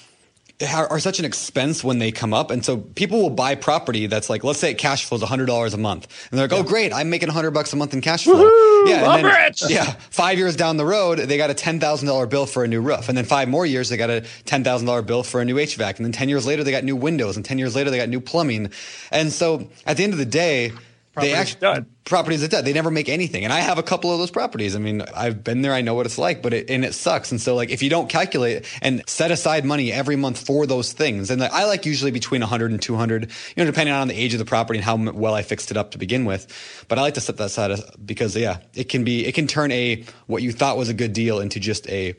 [0.62, 2.50] are such an expense when they come up.
[2.50, 5.76] And so people will buy property that's like, let's say it cash flows $100 a
[5.76, 6.28] month.
[6.30, 8.34] And they're like, oh, great, I'm making 100 bucks a month in cash flow.
[8.34, 9.16] Woo-hoo, yeah.
[9.16, 9.96] And then, yeah.
[10.10, 13.08] Five years down the road, they got a $10,000 bill for a new roof.
[13.08, 15.96] And then five more years, they got a $10,000 bill for a new HVAC.
[15.96, 17.36] And then 10 years later, they got new windows.
[17.36, 18.70] And 10 years later, they got new plumbing.
[19.10, 20.72] And so at the end of the day,
[21.20, 21.86] They actually done.
[22.04, 22.64] properties are dead.
[22.64, 23.44] They never make anything.
[23.44, 24.74] And I have a couple of those properties.
[24.74, 25.72] I mean, I've been there.
[25.72, 27.30] I know what it's like, but it, and it sucks.
[27.30, 30.92] And so like, if you don't calculate and set aside money every month for those
[30.92, 34.14] things, and like, I like usually between 100 and 200, you know, depending on the
[34.14, 36.46] age of the property and how well I fixed it up to begin with.
[36.88, 39.46] But I like to set that aside uh, because yeah, it can be, it can
[39.46, 42.16] turn a, what you thought was a good deal into just a,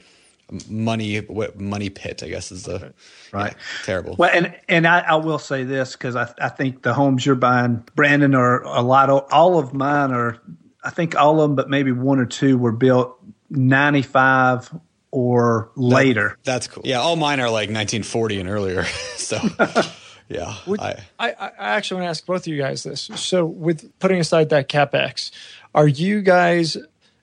[0.70, 2.94] money what money pit i guess is the
[3.32, 3.54] right.
[3.54, 4.16] Yeah, terrible.
[4.18, 7.36] Well and and i, I will say this because I, I think the homes you're
[7.36, 10.38] buying brandon are a lot of all of mine are
[10.84, 13.18] i think all of them but maybe one or two were built
[13.50, 14.72] 95
[15.12, 16.38] or later.
[16.44, 16.84] that, that's cool.
[16.86, 18.84] Yeah all mine are like 1940 and earlier
[19.16, 19.40] so
[20.30, 23.10] yeah Would, I, I, I actually want to ask both of you guys this.
[23.16, 25.32] So with putting aside that capex
[25.74, 26.78] are you guys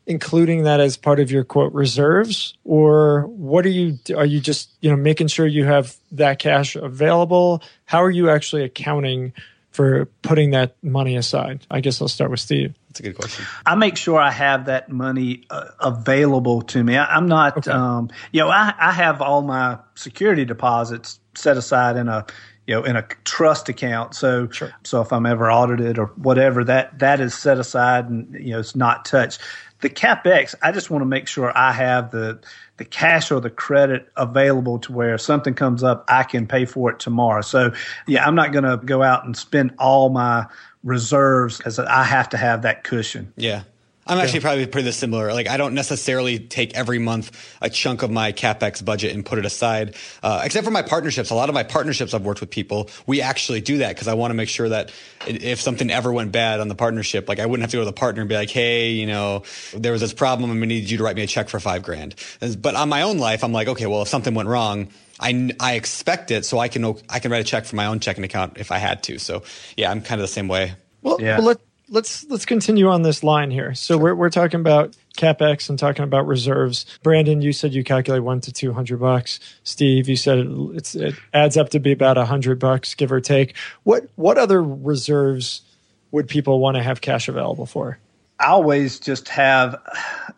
[0.06, 2.54] including that as part of your quote reserves?
[2.64, 6.76] Or what are you are you just you know making sure you have that cash
[6.76, 7.62] available?
[7.84, 9.32] How are you actually accounting
[9.70, 11.66] for putting that money aside?
[11.70, 12.74] I guess i'll start with steve.
[12.88, 13.46] That's a good question.
[13.64, 16.96] I make sure i have that money uh, available to me.
[16.96, 17.70] I, am not okay.
[17.70, 22.26] um, you know I, I have all my security deposits set aside in a
[22.66, 24.14] you know in a trust account.
[24.14, 24.72] So sure.
[24.84, 28.60] so if i'm ever audited or whatever that that is set aside and you know
[28.60, 29.40] it's not touched
[29.82, 32.40] the capex, I just want to make sure I have the
[32.78, 36.90] the cash or the credit available to where something comes up, I can pay for
[36.90, 37.42] it tomorrow.
[37.42, 37.72] So
[38.08, 40.46] yeah, I'm not going to go out and spend all my
[40.82, 43.32] reserves because I have to have that cushion.
[43.36, 43.62] Yeah.
[44.06, 44.44] I'm actually yeah.
[44.44, 45.32] probably pretty similar.
[45.32, 49.38] Like I don't necessarily take every month a chunk of my capex budget and put
[49.38, 51.30] it aside, uh, except for my partnerships.
[51.30, 54.14] A lot of my partnerships I've worked with people, we actually do that because I
[54.14, 54.90] want to make sure that
[55.26, 57.86] if something ever went bad on the partnership, like I wouldn't have to go to
[57.86, 60.90] the partner and be like, "Hey, you know, there was this problem and we needed
[60.90, 62.16] you to write me a check for five grand."
[62.60, 64.88] But on my own life, I'm like, okay, well, if something went wrong,
[65.20, 68.00] I, I expect it, so I can I can write a check for my own
[68.00, 69.18] checking account if I had to.
[69.18, 69.44] So
[69.76, 70.74] yeah, I'm kind of the same way.
[71.02, 71.38] Well, yeah.
[71.38, 71.58] well let,
[71.92, 73.74] let's let's continue on this line here.
[73.74, 74.02] So sure.
[74.02, 76.86] we're we're talking about capex and talking about reserves.
[77.02, 79.38] Brandon, you said you calculate one to two hundred bucks.
[79.62, 83.20] Steve, you said it, it adds up to be about a hundred bucks, give or
[83.20, 83.54] take.
[83.84, 85.62] What what other reserves
[86.10, 87.98] would people want to have cash available for?
[88.40, 89.80] I always just have,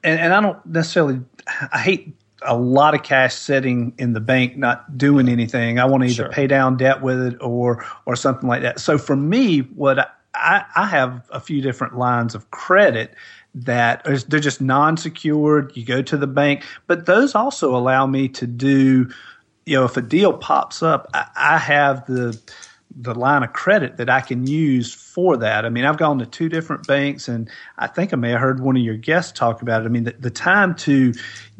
[0.03, 1.21] and, and I don't necessarily.
[1.73, 5.79] I hate a lot of cash sitting in the bank not doing anything.
[5.79, 6.29] I want to either Sure.
[6.31, 8.81] pay down debt with it or or something like that.
[8.81, 13.15] So for me, what I, I, have a few different lines of credit
[13.55, 15.77] that are, they're just non-secured.
[15.77, 19.11] You go to the bank, but those also allow me to do,
[19.65, 22.39] you know, if a deal pops up, I, I have the
[22.97, 25.65] the line of credit that I can use for that.
[25.65, 28.61] I mean, I've gone to two different banks, and I think I may have heard
[28.61, 29.87] one of your guests talk about it.
[29.87, 31.13] I mean, the, the time to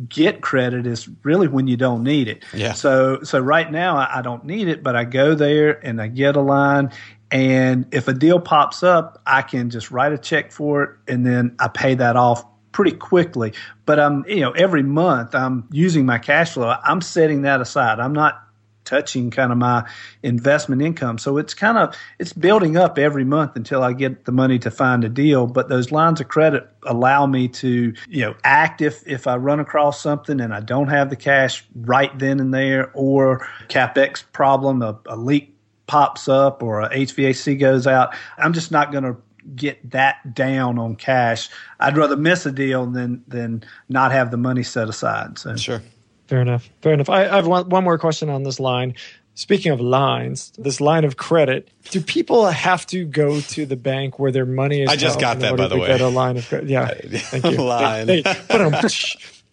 [0.09, 2.45] get credit is really when you don't need it.
[2.53, 2.73] Yeah.
[2.73, 6.07] So, so right now I, I don't need it, but I go there and I
[6.07, 6.93] get a line,
[7.35, 11.27] and if a deal pops up, I can just write a check for it, and
[11.27, 13.53] then I pay that off pretty quickly.
[13.87, 16.77] But I'm, you know, every month I'm using my cash flow.
[16.85, 17.99] I'm setting that aside.
[17.99, 18.41] I'm not
[18.85, 19.89] touching kind of my
[20.23, 21.19] investment income.
[21.19, 24.71] So it's kind of it's building up every month until I get the money to
[24.71, 25.49] find a deal.
[25.49, 29.59] But those lines of credit allow me to, you know, act if if I run
[29.59, 34.83] across something and I don't have the cash right then and there, or capex problem,
[34.83, 35.54] a, a leak
[35.87, 38.15] pops up or a HVAC goes out.
[38.39, 39.17] I'm just not going to
[39.55, 41.49] get that down on cash.
[41.79, 45.39] I'd rather miss a deal than than not have the money set aside.
[45.39, 45.83] So Sure.
[46.27, 46.71] Fair enough.
[46.81, 47.11] Fair enough.
[47.11, 48.95] I, I have one, one more question on this line.
[49.37, 54.19] Speaking of lines, this line of credit, do people have to go to the bank
[54.19, 54.89] where their money is?
[54.89, 55.89] I just got that, by the way.
[55.89, 56.71] Get a line of credit.
[56.71, 57.63] Yeah, thank you.
[57.63, 58.07] Line.
[58.07, 58.75] Hey, but, um,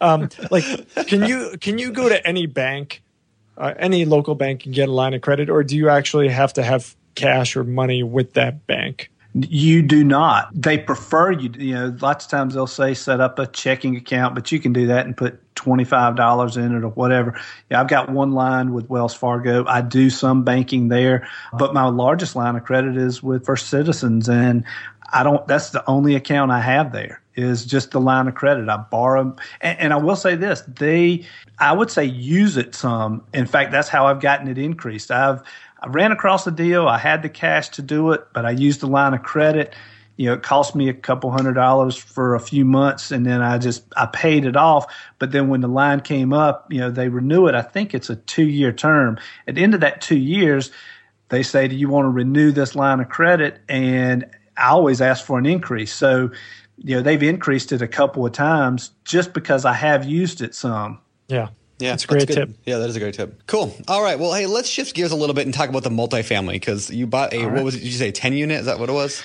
[0.00, 0.64] um, like,
[1.08, 3.02] can you can you go to any bank,
[3.56, 6.52] uh, any local bank, can get a line of credit, or do you actually have
[6.54, 9.10] to have cash or money with that bank?
[9.34, 10.50] You do not.
[10.52, 11.50] They prefer you.
[11.56, 14.74] You know, lots of times they'll say set up a checking account, but you can
[14.74, 17.40] do that and put twenty five dollars in it or whatever.
[17.70, 19.64] Yeah, I've got one line with Wells Fargo.
[19.66, 21.26] I do some banking there,
[21.58, 24.64] but my largest line of credit is with First Citizens, and
[25.14, 25.46] I don't.
[25.48, 28.68] That's the only account I have there is just the line of credit.
[28.68, 31.24] I borrow, and, and I will say this: they,
[31.58, 33.24] I would say, use it some.
[33.32, 35.10] In fact, that's how I've gotten it increased.
[35.10, 35.42] I've
[35.82, 36.86] I ran across the deal.
[36.86, 39.74] I had the cash to do it, but I used the line of credit.
[40.16, 43.42] You know, it cost me a couple hundred dollars for a few months, and then
[43.42, 44.86] I just I paid it off.
[45.18, 47.56] But then when the line came up, you know, they renew it.
[47.56, 49.18] I think it's a two year term.
[49.48, 50.70] At the end of that two years,
[51.30, 55.24] they say, "Do you want to renew this line of credit?" And I always ask
[55.24, 55.92] for an increase.
[55.92, 56.30] So,
[56.76, 60.54] you know, they've increased it a couple of times just because I have used it
[60.54, 61.00] some.
[61.26, 61.48] Yeah,
[61.82, 62.34] Yeah, That's a great good.
[62.34, 62.50] tip.
[62.64, 63.46] Yeah, that is a great tip.
[63.46, 63.74] Cool.
[63.88, 64.18] All right.
[64.18, 67.06] Well, hey, let's shift gears a little bit and talk about the multifamily because you
[67.06, 67.78] bought a what was it?
[67.78, 68.60] Did you say ten unit?
[68.60, 69.22] Is that what it was?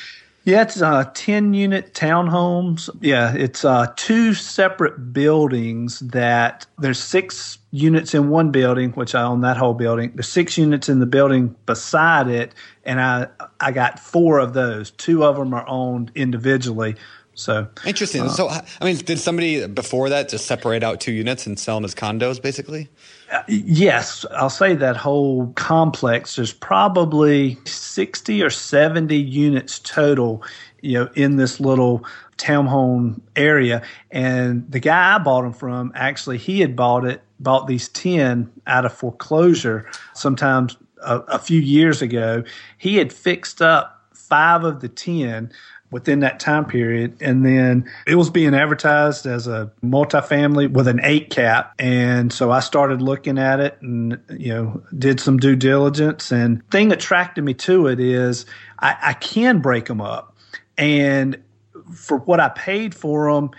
[0.47, 2.89] Yeah, it's uh, 10 unit townhomes.
[3.01, 9.23] Yeah, it's uh, two separate buildings that there's six units in one building, which I
[9.23, 10.13] own that whole building.
[10.15, 12.53] There's six units in the building beside it,
[12.85, 13.27] and I
[13.59, 14.91] I got four of those.
[14.91, 16.95] Two of them are owned individually.
[17.37, 18.23] So Interesting.
[18.23, 21.75] Uh, so, I mean, did somebody before that just separate out two units and sell
[21.75, 22.89] them as condos, basically?
[23.31, 26.35] Uh, yes, I'll say that whole complex.
[26.35, 30.43] There's probably 60 or 70 units total,
[30.81, 32.03] you know, in this little
[32.37, 33.83] townhome area.
[34.09, 38.51] And the guy I bought them from, actually, he had bought it, bought these 10
[38.65, 42.43] out of foreclosure sometimes a, a few years ago.
[42.79, 45.51] He had fixed up five of the 10
[45.89, 47.17] within that time period.
[47.21, 51.73] And then it was being advertised as a multifamily with an eight cap.
[51.79, 56.31] And so I started looking at it and, you know, did some due diligence.
[56.31, 58.45] And thing attracted me to it is
[58.79, 60.35] I, I can break them up.
[60.77, 61.41] And
[61.93, 63.51] for what I paid for them,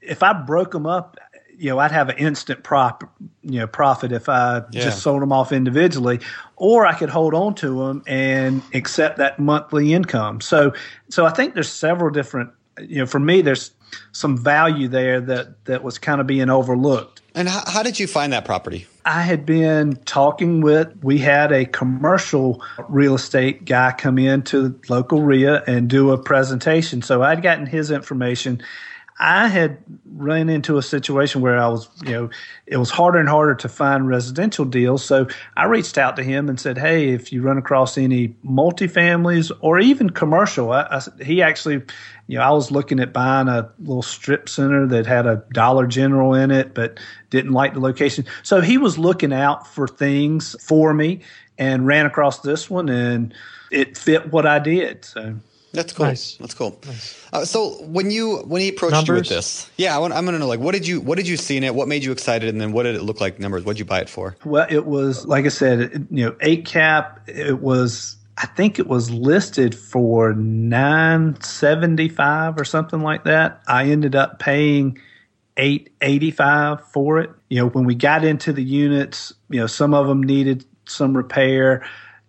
[0.00, 1.16] if I broke them up,
[1.62, 3.04] you know, I'd have an instant prop,
[3.42, 4.80] you know, profit if I Yeah.
[4.82, 6.18] just sold them off individually,
[6.56, 10.40] or I could hold on to them and accept that monthly income.
[10.40, 10.72] So,
[11.08, 13.70] so I think there's several different, you know, for me, there's
[14.10, 17.20] some value there that that was kind of being overlooked.
[17.36, 18.88] And how, how did you find that property?
[19.04, 24.78] I had been talking with, we had a commercial real estate guy come in to
[24.88, 27.02] local REIA and do a presentation.
[27.02, 28.62] So I'd gotten his information.
[29.22, 32.30] I had run into a situation where I was, you know,
[32.66, 35.04] it was harder and harder to find residential deals.
[35.04, 39.52] So I reached out to him and said, Hey, if you run across any multifamilies
[39.60, 41.82] or even commercial, I, I, he actually,
[42.26, 45.86] you know, I was looking at buying a little strip center that had a Dollar
[45.86, 46.98] General in it, but
[47.30, 48.24] didn't like the location.
[48.42, 51.20] So he was looking out for things for me
[51.56, 53.32] and ran across this one and
[53.70, 55.04] it fit what I did.
[55.04, 55.36] So
[55.72, 56.06] That's cool.
[56.06, 56.36] Nice.
[56.36, 56.78] That's cool.
[57.32, 60.34] Uh, so when you when he approached you with this, yeah, I want, I'm going
[60.34, 61.74] to know like what did you what did you see in it?
[61.74, 62.50] What made you excited?
[62.50, 63.64] And then what did it look like numbers?
[63.64, 64.36] What did you buy it for?
[64.44, 67.26] Well, it was like I said, it, you know, eight cap.
[67.26, 73.62] It was, I think it was listed for nine seventy five or something like that.
[73.66, 74.98] I ended up paying
[75.56, 77.30] eight eighty five for it.
[77.48, 81.16] You know, when we got into the units, you know, some of them needed some
[81.16, 81.82] repair.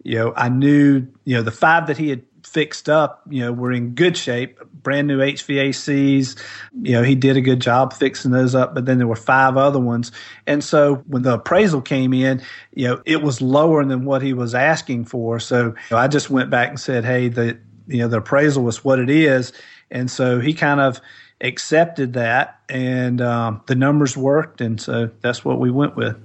[0.04, 2.24] You know, I knew, you know, the five that he had
[2.54, 6.40] fixed up, you know, were in good shape, brand new HVACs.
[6.82, 9.58] You know, he did a good job fixing those up, but then there were five
[9.58, 10.12] other ones.
[10.46, 12.42] And so when the appraisal came in,
[12.74, 15.40] you know, it was lower than what he was asking for.
[15.40, 18.64] So you know, I just went back and said, hey, the, you know, the appraisal
[18.64, 19.52] was what it is.
[19.90, 21.02] And so he kind of
[21.42, 24.62] accepted that and um, the numbers worked.
[24.62, 26.18] And so that's what we went with.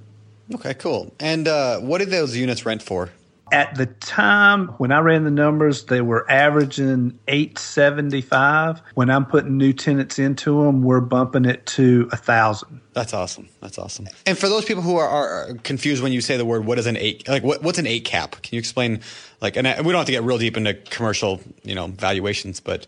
[0.55, 1.13] Okay, cool.
[1.19, 3.09] And uh, what did those units rent for?
[3.51, 8.81] At the time when I ran the numbers, they were averaging 875.
[8.95, 12.81] When I'm putting new tenants into them, we're bumping it to a thousand.
[12.93, 13.49] That's awesome.
[13.61, 14.07] That's awesome.
[14.25, 16.85] And for those people who are, are, confused when you say the word, what is
[16.85, 17.27] an eight?
[17.27, 18.41] Like, what, what's an eight cap?
[18.41, 19.01] Can you explain?
[19.41, 22.87] Like, and we don't have to get real deep into commercial, you know, valuations, but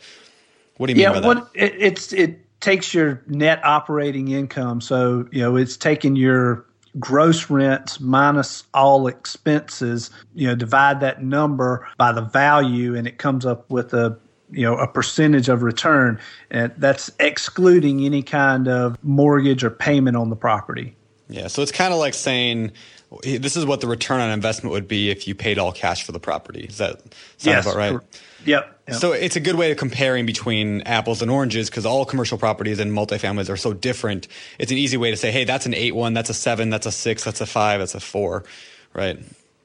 [0.78, 1.48] what do you mean yeah, by that?
[1.54, 4.82] it, it's it takes your net operating income.
[4.82, 6.66] So you know, it's taking your
[7.00, 13.18] gross rents minus all expenses, you know, divide that number by the value and it
[13.18, 14.18] comes up with a
[14.52, 16.20] you know a percentage of return
[16.50, 20.96] and that's excluding any kind of mortgage or payment on the property.
[21.30, 22.74] Yeah, so it's kind of like saying
[23.24, 26.12] this is what the return on investment would be if you paid all cash for
[26.12, 26.66] the property.
[26.66, 27.00] Is that
[27.38, 28.00] sound yes, about right?
[28.46, 28.80] Yep.
[28.88, 28.98] Yep.
[28.98, 32.80] So it's a good way of comparing between apples and oranges because all commercial properties
[32.80, 34.28] and multifamilies are so different.
[34.60, 36.86] It's an easy way to say, hey, that's an eight one, that's a seven, that's
[36.86, 38.44] a six, that's a five, that's a four,
[38.94, 39.20] right?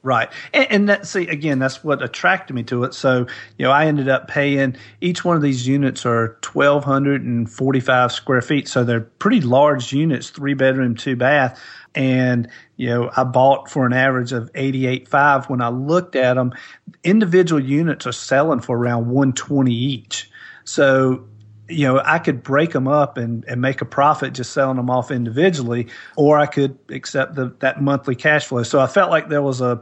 [0.07, 0.29] Right.
[0.53, 2.93] And, and that, see, again, that's what attracted me to it.
[2.93, 3.27] So,
[3.57, 8.69] you know, I ended up paying each one of these units are 1,245 square feet.
[8.69, 11.61] So they're pretty large units, three bedroom, two bath.
[11.93, 12.47] And,
[12.77, 15.49] you know, I bought for an average of 88.5.
[15.49, 16.53] When I looked at them,
[17.03, 20.31] individual units are selling for around 120 each.
[20.63, 21.27] So,
[21.69, 24.89] you know, I could break them up and, and make a profit just selling them
[24.89, 28.63] off individually, or I could accept the, that monthly cash flow.
[28.63, 29.81] So I felt like there was a,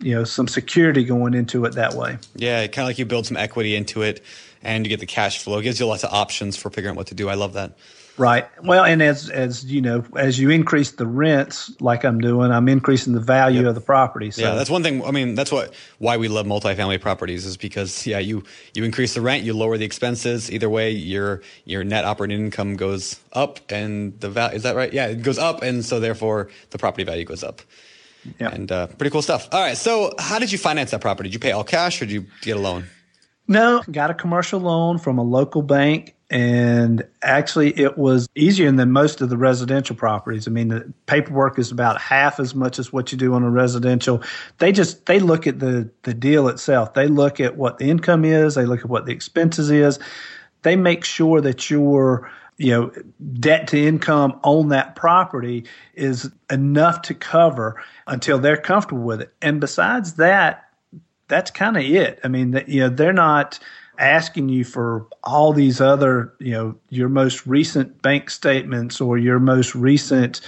[0.00, 2.18] you know, some security going into it that way.
[2.34, 4.22] Yeah, kind of like you build some equity into it
[4.62, 5.58] and you get the cash flow.
[5.58, 7.28] It gives you lots of options for figuring out what to do.
[7.28, 7.76] I love that.
[8.18, 8.48] Right.
[8.62, 12.68] Well, and as as you know, as you increase the rents, like I'm doing, I'm
[12.68, 13.68] increasing the value yep.
[13.68, 14.30] of the property.
[14.30, 14.42] So.
[14.42, 15.04] Yeah, that's one thing.
[15.04, 18.42] I mean, that's what why we love multifamily properties is because yeah, you
[18.72, 20.50] you increase the rent, you lower the expenses.
[20.50, 24.92] Either way, your your net operating income goes up, and the value is that right?
[24.92, 27.60] Yeah, it goes up, and so therefore the property value goes up.
[28.40, 29.48] Yeah, and uh, pretty cool stuff.
[29.52, 31.28] All right, so how did you finance that property?
[31.28, 32.86] Did you pay all cash or did you get a loan?
[33.46, 38.90] No, got a commercial loan from a local bank and actually it was easier than
[38.90, 40.48] most of the residential properties.
[40.48, 43.50] I mean the paperwork is about half as much as what you do on a
[43.50, 44.22] residential.
[44.58, 46.94] They just they look at the the deal itself.
[46.94, 48.56] They look at what the income is.
[48.56, 50.00] They look at what the expenses is.
[50.62, 52.92] They make sure that your you know
[53.34, 55.64] debt to income on that property
[55.94, 59.32] is enough to cover until they're comfortable with it.
[59.40, 60.64] And besides that
[61.28, 62.18] that's kind of it.
[62.24, 63.60] I mean you know they're not
[63.98, 69.38] asking you for all these other, you know, your most recent bank statements or your
[69.38, 70.40] most recent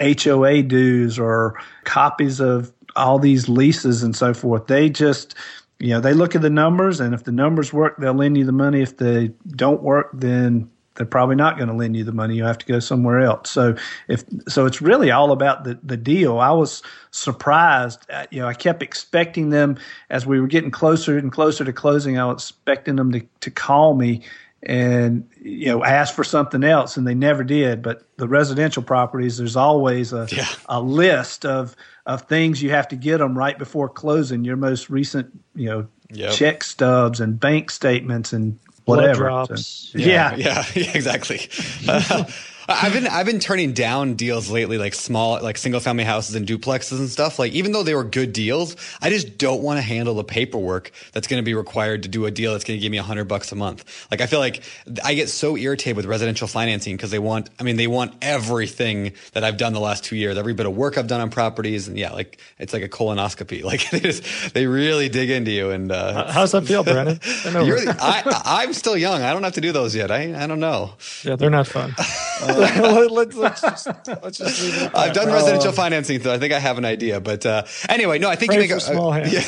[0.00, 4.66] HOA dues or copies of all these leases and so forth.
[4.66, 5.34] They just,
[5.78, 8.44] you know, they look at the numbers and if the numbers work, they'll lend you
[8.44, 8.82] the money.
[8.82, 12.36] If they don't work, then they're probably not going to lend you the money.
[12.36, 13.50] You have to go somewhere else.
[13.50, 13.76] So
[14.08, 16.38] if so, it's really all about the the deal.
[16.38, 18.00] I was surprised.
[18.10, 19.78] At, you know, I kept expecting them
[20.10, 22.18] as we were getting closer and closer to closing.
[22.18, 24.22] I was expecting them to to call me
[24.62, 27.82] and you know ask for something else, and they never did.
[27.82, 30.46] But the residential properties, there's always a yeah.
[30.68, 34.44] a list of of things you have to get them right before closing.
[34.44, 36.32] Your most recent, you know, yep.
[36.32, 39.44] check stubs and bank statements and whatever.
[39.56, 40.34] So, yeah.
[40.36, 40.64] yeah.
[40.74, 41.48] yeah, exactly.
[41.86, 42.24] Uh,
[42.68, 46.46] I've been I've been turning down deals lately, like small, like single family houses and
[46.46, 47.38] duplexes and stuff.
[47.38, 50.90] Like even though they were good deals, I just don't want to handle the paperwork
[51.12, 53.02] that's going to be required to do a deal that's going to give me a
[53.02, 54.06] hundred bucks a month.
[54.10, 54.62] Like I feel like
[55.04, 59.12] I get so irritated with residential financing because they want, I mean, they want everything
[59.32, 61.88] that I've done the last two years, every bit of work I've done on properties,
[61.88, 63.64] and yeah, like it's like a colonoscopy.
[63.66, 65.70] Like they just they really dig into you.
[65.70, 67.18] And uh, how's that feel, Brandon?
[67.44, 68.40] I, know.
[68.44, 69.22] I, am still young.
[69.22, 70.12] I don't have to do those yet.
[70.12, 70.94] I I don't know.
[71.24, 71.94] Yeah, they're not fun.
[71.98, 72.55] Uh,
[73.10, 76.52] let's, let's, just, let's just leave it I've done residential uh, financing, so I think
[76.52, 77.20] I have an idea.
[77.20, 79.32] But uh, anyway, no, I think you make a small hand.
[79.32, 79.42] Yeah.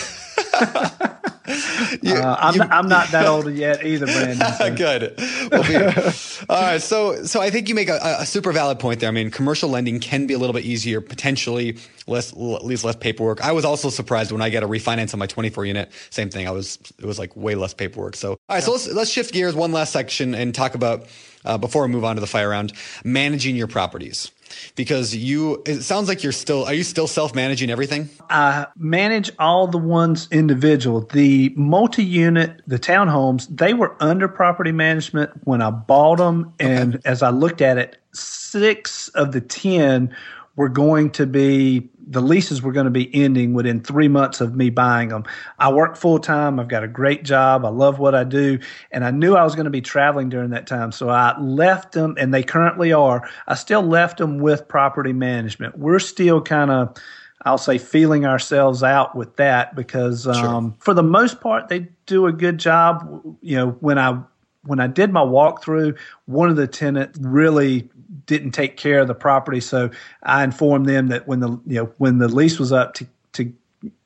[2.03, 4.75] you, uh, I'm, you, not, I'm not that old yet either, Brandon.
[4.77, 5.15] Good.
[5.51, 6.13] We'll
[6.49, 6.83] all right.
[6.83, 9.09] So, so I think you make a, a, super valid point there.
[9.09, 12.97] I mean, commercial lending can be a little bit easier, potentially less, at least less
[12.97, 13.43] paperwork.
[13.43, 15.91] I was also surprised when I got a refinance on my 24 unit.
[16.11, 16.47] Same thing.
[16.47, 18.17] I was, it was like way less paperwork.
[18.17, 18.57] So, all right.
[18.57, 18.61] Yeah.
[18.61, 21.07] So let's, let's shift gears one last section and talk about
[21.49, 22.73] uh, before we move on to the fire round,
[23.05, 24.31] managing your properties.
[24.77, 29.67] because you it sounds like you're still are you still self-managing everything i manage all
[29.67, 36.17] the ones individual the multi-unit the townhomes they were under property management when i bought
[36.17, 37.09] them and okay.
[37.09, 40.15] as i looked at it six of the ten
[40.59, 44.57] were going to be the leases were going to be ending within three months of
[44.57, 45.25] me buying them.
[45.59, 46.59] I work full time.
[46.59, 47.65] I've got a great job.
[47.65, 48.59] I love what I do.
[48.91, 50.91] And I knew I was going to be traveling during that time.
[50.91, 53.29] So I left them, and they currently are.
[53.47, 55.79] I still left them with property management.
[55.79, 56.97] We're still kind of,
[57.43, 60.77] I'll say, feeling ourselves out with that because um, sure.
[60.81, 63.37] for the most part, they do a good job.
[63.43, 64.23] You know, when I
[64.65, 67.91] when I did my walkthrough, one of the tenants really
[68.27, 69.61] didn't take care of the property.
[69.61, 69.91] So
[70.23, 73.53] I informed them that when the you know when the lease was up to to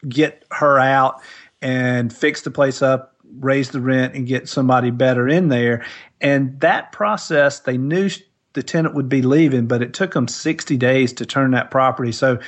[0.08, 1.22] get her out
[1.60, 5.84] and fix the place up, raise the rent, and get somebody better in there.
[6.20, 8.10] And that process, they knew
[8.52, 12.12] the tenant would be leaving, but it took them 60 days to turn that property.
[12.12, 12.38] So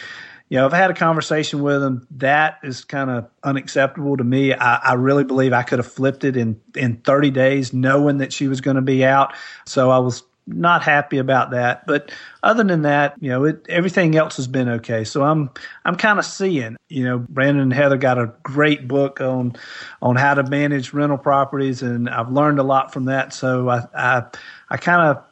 [0.50, 2.06] you know, I've had a conversation with them.
[2.12, 4.52] That is kind of unacceptable to me.
[4.52, 8.32] I, I, really believe I could have flipped it in in 30 days, knowing that
[8.32, 9.34] she was going to be out.
[9.64, 11.86] So I was not happy about that.
[11.86, 15.04] But other than that, you know, it, everything else has been okay.
[15.04, 15.50] So I'm
[15.84, 19.56] I'm kind of seeing, you know, Brandon and Heather got a great book on
[20.02, 23.32] on how to manage rental properties, and I've learned a lot from that.
[23.32, 24.22] So I I,
[24.68, 25.24] I kind of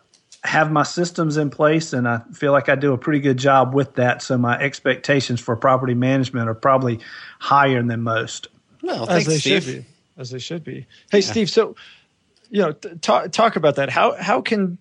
[0.45, 3.75] have my systems in place, and I feel like I do a pretty good job
[3.75, 4.23] with that.
[4.23, 7.01] So my expectations for property management are probably
[7.39, 8.49] higher than most.
[8.83, 9.63] Well, thanks, as they Steve.
[9.63, 9.87] should be.
[10.17, 10.87] As they should be.
[11.11, 11.31] Hey, yeah.
[11.31, 11.51] Steve.
[11.51, 11.77] So,
[12.51, 13.89] you know, talk talk about that.
[13.91, 14.79] How how can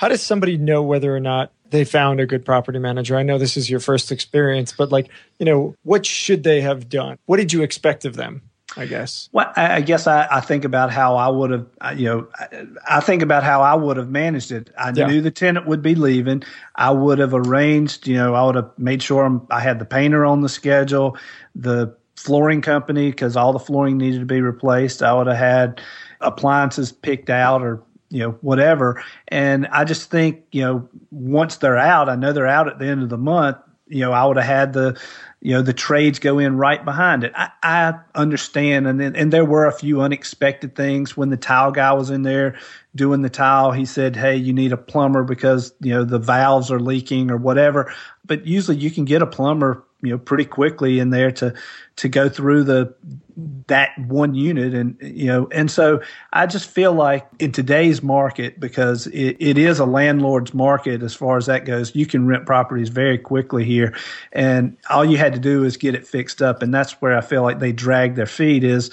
[0.00, 3.18] how does somebody know whether or not they found a good property manager?
[3.18, 6.88] I know this is your first experience, but like, you know, what should they have
[6.88, 7.18] done?
[7.26, 8.40] What did you expect of them?
[8.78, 9.28] I guess.
[9.30, 11.66] Well, I guess I, I think about how I would have,
[11.98, 12.28] you know,
[12.88, 14.70] I think about how I would have managed it.
[14.78, 15.06] I yeah.
[15.06, 16.44] knew the tenant would be leaving.
[16.74, 20.24] I would have arranged, you know, I would have made sure I had the painter
[20.24, 21.18] on the schedule,
[21.54, 25.02] the flooring company, because all the flooring needed to be replaced.
[25.02, 25.82] I would have had
[26.22, 29.02] appliances picked out or you know, whatever.
[29.28, 32.86] And I just think, you know, once they're out, I know they're out at the
[32.86, 33.56] end of the month.
[33.86, 35.00] You know, I would have had the,
[35.40, 37.32] you know, the trades go in right behind it.
[37.34, 41.72] I, I understand, and then, and there were a few unexpected things when the tile
[41.72, 42.58] guy was in there
[42.94, 43.72] doing the tile.
[43.72, 47.36] He said, "Hey, you need a plumber because you know the valves are leaking or
[47.36, 47.92] whatever."
[48.24, 51.54] But usually, you can get a plumber, you know, pretty quickly in there to
[51.96, 52.94] to go through the
[53.66, 56.00] that one unit and you know and so
[56.32, 61.14] i just feel like in today's market because it, it is a landlord's market as
[61.14, 63.94] far as that goes you can rent properties very quickly here
[64.32, 67.20] and all you had to do is get it fixed up and that's where i
[67.20, 68.90] feel like they drag their feet is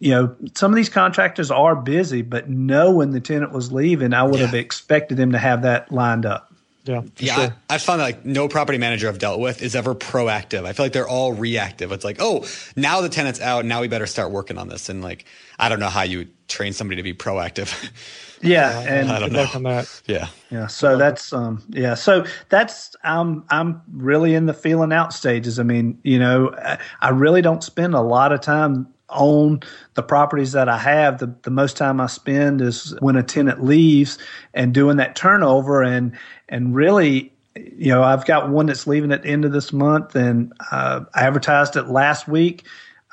[0.00, 4.22] you know, some of these contractors are busy, but knowing the tenant was leaving, I
[4.22, 4.46] would yeah.
[4.46, 6.52] have expected them to have that lined up.
[6.88, 7.02] Yeah.
[7.18, 7.34] Yeah.
[7.34, 7.56] Sure.
[7.68, 10.64] I, I found that like no property manager I've dealt with is ever proactive.
[10.64, 11.92] I feel like they're all reactive.
[11.92, 13.64] It's like, oh, now the tenant's out.
[13.64, 14.88] Now we better start working on this.
[14.88, 15.26] And like,
[15.58, 17.72] I don't know how you train somebody to be proactive.
[18.40, 19.46] Yeah, and I don't know.
[19.52, 20.02] on that.
[20.06, 20.68] Yeah, yeah.
[20.68, 21.94] So that's um, yeah.
[21.94, 25.58] So that's I'm I'm really in the feeling out stages.
[25.58, 29.60] I mean, you know, I, I really don't spend a lot of time on
[29.94, 31.18] the properties that I have.
[31.18, 34.18] The the most time I spend is when a tenant leaves
[34.54, 36.16] and doing that turnover and
[36.48, 37.32] and really
[37.76, 41.00] you know i've got one that's leaving at the end of this month and uh,
[41.14, 42.64] i advertised it last week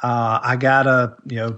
[0.04, 1.58] uh, i got a you know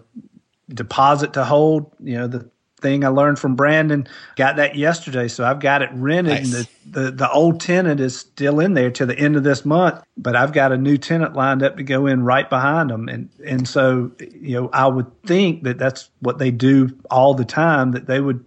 [0.69, 2.49] deposit to hold you know the
[2.79, 6.53] thing i learned from brandon got that yesterday so i've got it rented nice.
[6.53, 9.65] and the, the, the old tenant is still in there to the end of this
[9.65, 13.07] month but i've got a new tenant lined up to go in right behind them
[13.09, 17.45] and and so you know i would think that that's what they do all the
[17.45, 18.43] time that they would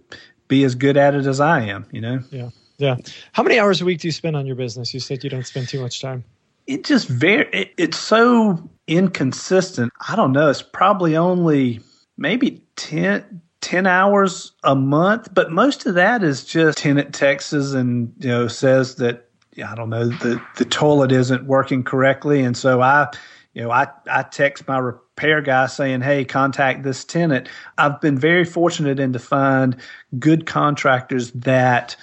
[0.47, 2.49] be as good at it as i am you know yeah
[2.81, 2.97] yeah.
[3.33, 4.91] How many hours a week do you spend on your business?
[4.93, 6.23] You said you don't spend too much time.
[6.65, 9.93] It just very, it, it's so inconsistent.
[10.09, 10.49] I don't know.
[10.49, 11.79] It's probably only
[12.17, 18.13] maybe 10, 10 hours a month, but most of that is just tenant Texas and,
[18.19, 19.29] you know, says that,
[19.65, 22.41] I don't know, the, the toilet isn't working correctly.
[22.41, 23.07] And so I,
[23.53, 27.47] you know, I, I text my repair guy saying, Hey, contact this tenant.
[27.77, 29.77] I've been very fortunate in to find
[30.19, 31.95] good contractors that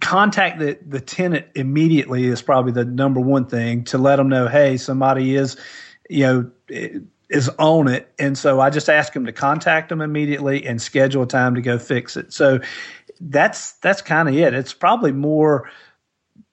[0.00, 4.48] contact the, the tenant immediately is probably the number one thing to let them know,
[4.48, 5.58] hey, somebody is,
[6.08, 7.02] you know,
[7.32, 8.12] is on it.
[8.18, 11.62] And so I just ask them to contact them immediately and schedule a time to
[11.62, 12.32] go fix it.
[12.32, 12.60] So
[13.20, 14.54] that's that's kind of it.
[14.54, 15.70] It's probably more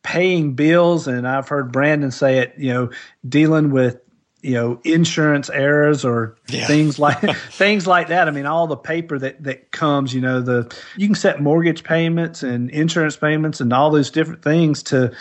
[0.04, 2.54] paying bills, and I've heard Brandon say it.
[2.58, 2.90] You know,
[3.28, 4.00] dealing with
[4.42, 6.66] you know insurance errors or Yeah.
[6.66, 7.20] things like
[7.52, 8.28] things like that.
[8.28, 11.84] I mean, all the paper that that comes, you know, the you can set mortgage
[11.84, 15.12] payments and insurance payments and all those different things to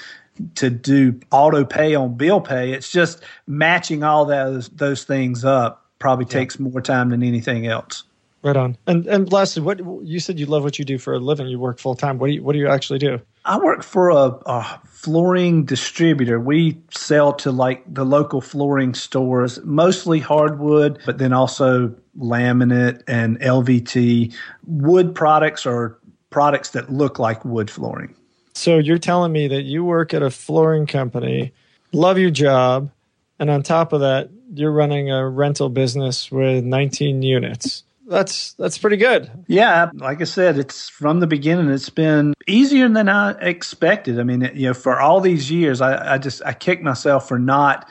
[0.56, 2.72] to do auto pay on bill pay.
[2.72, 8.04] It's just matching all those those things up probably takes more time than anything else.
[8.42, 8.76] Right on.
[8.86, 11.48] And and lastly, what you said you love what you do for a living.
[11.48, 12.18] You work full time.
[12.18, 13.20] What do you what do you actually do?
[13.44, 16.38] I work for a, a flooring distributor.
[16.38, 23.40] We sell to like the local flooring stores, mostly hardwood, but then also laminate and
[23.40, 24.34] LVT.
[24.66, 25.98] Wood products or
[26.30, 28.14] products that look like wood flooring.
[28.58, 31.52] So you're telling me that you work at a flooring company,
[31.92, 32.90] love your job,
[33.38, 37.84] and on top of that, you're running a rental business with 19 units.
[38.08, 39.30] That's that's pretty good.
[39.46, 41.68] Yeah, like I said, it's from the beginning.
[41.68, 44.18] It's been easier than I expected.
[44.18, 47.38] I mean, you know, for all these years, I, I just I kicked myself for
[47.38, 47.88] not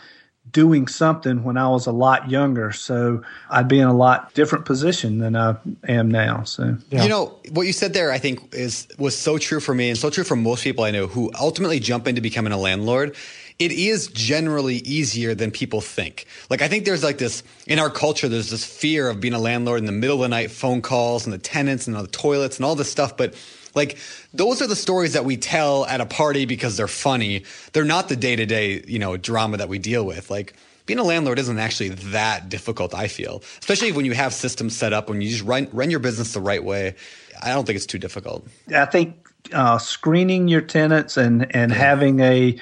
[0.51, 2.71] doing something when I was a lot younger.
[2.71, 5.55] So I'd be in a lot different position than I
[5.87, 6.43] am now.
[6.43, 7.03] So Yeah.
[7.03, 9.97] You know what you said there, I think is was so true for me and
[9.97, 13.15] so true for most people I know who ultimately jump into becoming a landlord.
[13.59, 16.27] It is generally easier than people think.
[16.49, 18.29] Like I think there's like this in our culture.
[18.29, 21.25] There's this fear of being a landlord in the middle of the night, phone calls
[21.25, 23.17] and the tenants and all the toilets and all this stuff.
[23.17, 23.33] But
[23.77, 23.97] like
[24.33, 27.45] those are the stories that we tell at a party because they're funny.
[27.71, 30.29] They're not the day to day, you know, drama that we deal with.
[30.29, 30.53] Like
[30.85, 34.93] being a landlord isn't actually that difficult, I feel, especially when you have systems set
[34.93, 36.95] up, when you just run, run your business the right way.
[37.41, 38.47] I don't think it's too difficult.
[38.75, 39.15] I think
[39.53, 42.57] uh, screening your tenants and and having a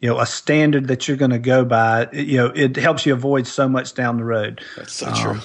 [0.00, 3.12] you know a standard that you're going to go by, you know, it helps you
[3.12, 4.62] avoid so much down the road.
[4.76, 5.40] That's so true.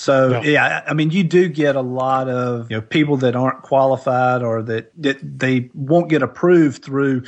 [0.00, 0.42] So Yeah.
[0.42, 0.82] yeah.
[0.86, 4.62] I mean, you do get a lot of you know people that aren't qualified or
[4.62, 7.24] that, that they won't get approved through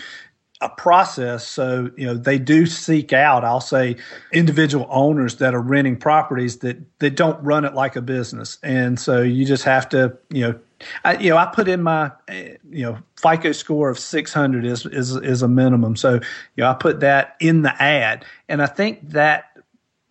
[0.62, 1.46] a process.
[1.46, 3.44] So you know they do seek out.
[3.44, 3.96] I'll say
[4.32, 8.98] individual owners that are renting properties that that don't run it like a business, and
[8.98, 10.60] so you just have to you know.
[11.04, 14.84] I, you know, I put in my, eh, you know, FICO score of 600 is,
[14.86, 15.94] is, is a minimum.
[15.94, 16.20] So, you
[16.64, 18.24] know, I put that in the ad.
[18.48, 19.56] And I think that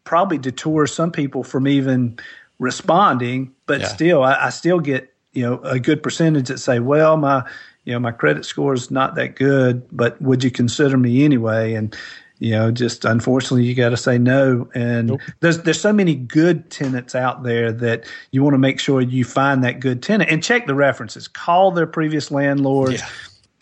[0.06, 2.18] probably detours some people from even
[2.62, 3.88] responding, but Yeah.
[3.88, 7.44] still, I, I still get you know a good percentage that say, "Well, my
[7.84, 11.74] you know my credit score is not that good, but would you consider me anyway?"
[11.74, 11.96] And
[12.40, 14.70] you know, just unfortunately, you got to say no.
[14.74, 19.02] And there's there's so many good tenants out there that you want to make sure
[19.02, 21.28] you find that good tenant and check the references.
[21.28, 23.08] Call their previous landlords Yeah.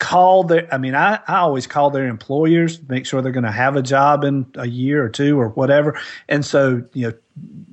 [0.00, 3.52] Call their i mean I, I always call their employers make sure they're going to
[3.52, 7.14] have a job in a year or two or whatever and so you know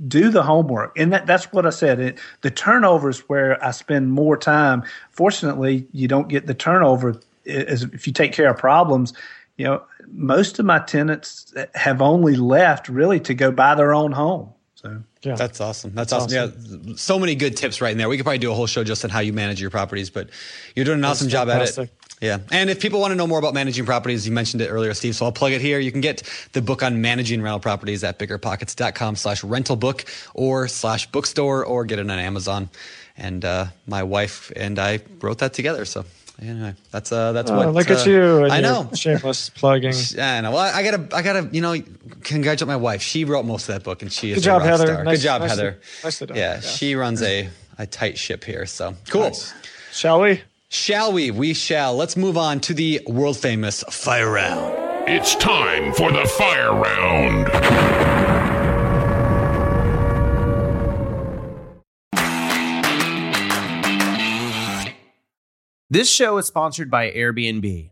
[0.07, 3.71] do the homework and that, that's what i said it, the turnover is where i
[3.71, 8.57] spend more time fortunately you don't get the turnover as if you take care of
[8.57, 9.13] problems
[9.55, 14.11] you know most of my tenants have only left really to go buy their own
[14.11, 15.35] home so Yeah.
[15.35, 15.93] That's awesome.
[15.95, 16.31] That's, awesome.
[16.31, 18.07] Yeah, so many good tips right in there.
[18.07, 20.29] We could probably do a whole show just on how you manage your properties, but
[20.75, 21.91] you're doing an awesome job at it.
[22.19, 22.39] Yeah.
[22.51, 25.15] And if people want to know more about managing properties, you mentioned it earlier, Steve,
[25.15, 25.77] so I'll plug it here.
[25.79, 30.03] You can get the book on managing rental properties at biggerpockets.com slash rental book
[30.33, 32.69] or slash bookstore or get it on Amazon.
[33.17, 35.85] And uh, my wife and I wrote that together.
[35.85, 36.05] So
[36.41, 37.73] anyway, that's uh, that's Oh, what.
[37.73, 38.43] look uh, at you!
[38.45, 38.89] and I know.
[38.95, 39.93] Shameless plugging.
[40.15, 40.51] Yeah, I know.
[40.51, 41.75] Well, I gotta, I gotta, you know,
[42.23, 43.01] congratulate my wife.
[43.03, 45.03] She wrote most of that book, and she is Good job, a rock Heather.
[45.03, 45.79] Nice- Good job, nicely- Heather.
[46.03, 46.37] nicely done.
[46.37, 46.59] Yeah, Yeah.
[46.61, 47.49] she runs a
[47.79, 48.65] a tight ship here.
[48.67, 49.21] So cool.
[49.23, 49.53] Nice.
[49.91, 50.41] Shall we?
[50.69, 51.31] Shall we?
[51.31, 51.95] We shall.
[51.95, 54.75] Let's move on to the world famous fire round.
[55.07, 57.47] It's time for the fire round.
[65.89, 67.91] This show is sponsored by Airbnb.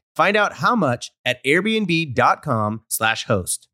[0.15, 3.67] Find out how much at airbnb.com/slash host.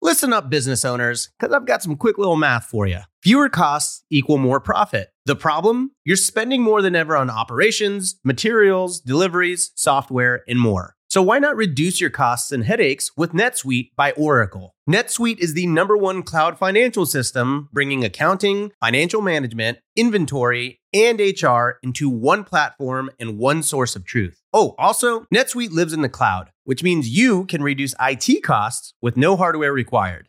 [0.00, 3.00] Listen up, business owners, because I've got some quick little math for you.
[3.20, 5.08] Fewer costs equal more profit.
[5.26, 5.90] The problem?
[6.04, 10.94] You're spending more than ever on operations, materials, deliveries, software, and more.
[11.10, 14.76] So why not reduce your costs and headaches with NetSuite by Oracle?
[14.88, 21.78] NetSuite is the number one cloud financial system, bringing accounting, financial management, inventory, and HR
[21.82, 24.37] into one platform and one source of truth.
[24.52, 29.16] Oh, also, NetSuite lives in the cloud, which means you can reduce IT costs with
[29.16, 30.28] no hardware required.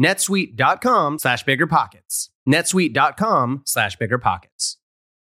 [0.00, 2.28] netsuite.com slash biggerpockets.
[2.48, 4.76] netsuite.com slash biggerpockets.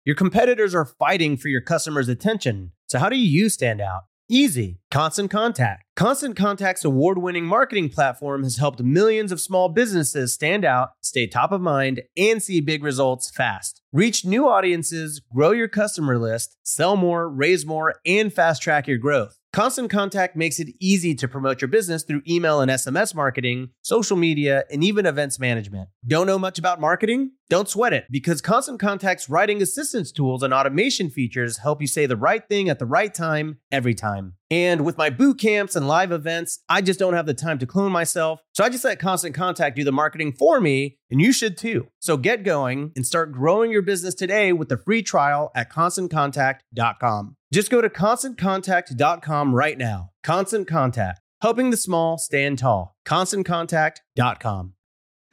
[0.04, 2.72] Your competitors are fighting for your customers' attention.
[2.88, 4.02] So how do you stand out?
[4.34, 4.80] Easy.
[4.90, 5.84] Constant Contact.
[5.98, 11.28] Constant Contact's award winning marketing platform has helped millions of small businesses stand out, stay
[11.28, 13.82] top of mind, and see big results fast.
[13.92, 18.98] Reach new audiences, grow your customer list, sell more, raise more, and fast track your
[18.98, 19.38] growth.
[19.54, 24.16] Constant Contact makes it easy to promote your business through email and SMS marketing, social
[24.16, 25.90] media, and even events management.
[26.08, 27.32] Don't know much about marketing?
[27.52, 32.06] Don't sweat it because Constant Contact's writing assistance tools and automation features help you say
[32.06, 34.36] the right thing at the right time every time.
[34.50, 37.66] And with my boot camps and live events, I just don't have the time to
[37.66, 38.40] clone myself.
[38.54, 41.88] So I just let Constant Contact do the marketing for me, and you should too.
[42.00, 47.36] So get going and start growing your business today with the free trial at constantcontact.com.
[47.54, 50.12] Just go to constantcontact.com right now.
[50.24, 52.96] Constant Contact, helping the small stand tall.
[53.06, 54.74] ConstantContact.com.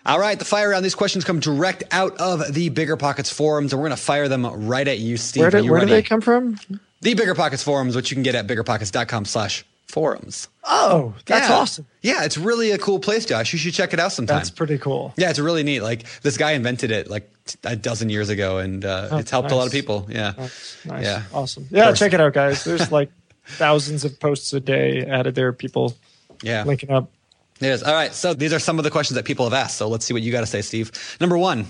[0.08, 0.84] All right, the fire round.
[0.84, 4.26] These questions come direct out of the Bigger Pockets forums, and we're going to fire
[4.26, 5.42] them right at you, Steve.
[5.42, 6.58] Where, do, where do they come from?
[7.02, 10.48] The Bigger Pockets forums, which you can get at biggerpockets.com slash forums.
[10.64, 11.54] Oh, that's Yeah.
[11.56, 11.86] awesome.
[12.02, 13.52] Yeah, it's really a cool place, Josh.
[13.52, 14.38] You should check it out sometime.
[14.38, 15.12] That's pretty cool.
[15.16, 15.80] yeah, it's really neat.
[15.80, 17.30] Like this guy invented it like
[17.64, 20.06] a dozen years ago, and uh, Oh, it's helped a lot of people.
[20.10, 20.32] Yeah.
[20.36, 21.04] That's nice.
[21.04, 21.22] Yeah.
[21.32, 21.66] Awesome.
[21.70, 22.64] Yeah, check it out, guys.
[22.64, 23.10] There's like
[23.46, 25.96] thousands of posts a day added there, people
[26.42, 26.64] Yeah.
[26.64, 27.10] linking up.
[27.60, 27.82] Yes.
[27.82, 28.14] All right.
[28.14, 29.78] So these are some of the questions that people have asked.
[29.78, 30.92] So let's see what you got to say, Steve.
[31.20, 31.66] Number one,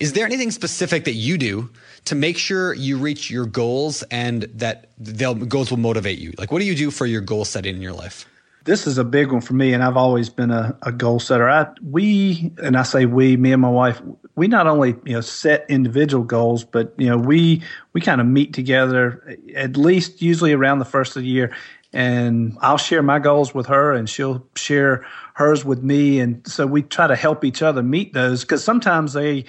[0.00, 1.70] is there anything specific that you do
[2.06, 6.32] to make sure you reach your goals and that they'll goals will motivate you?
[6.38, 8.26] Like, what do you do for your goal setting in your life?
[8.64, 11.50] This is a big one for me, and I've always been a, a goal setter.
[11.50, 14.00] I we and I say we, me and my wife,
[14.36, 18.26] we not only you know set individual goals, but you know we we kind of
[18.28, 21.52] meet together at least usually around the first of the year,
[21.92, 26.66] and I'll share my goals with her, and she'll share hers with me, and so
[26.66, 29.44] we try to help each other meet those because sometimes they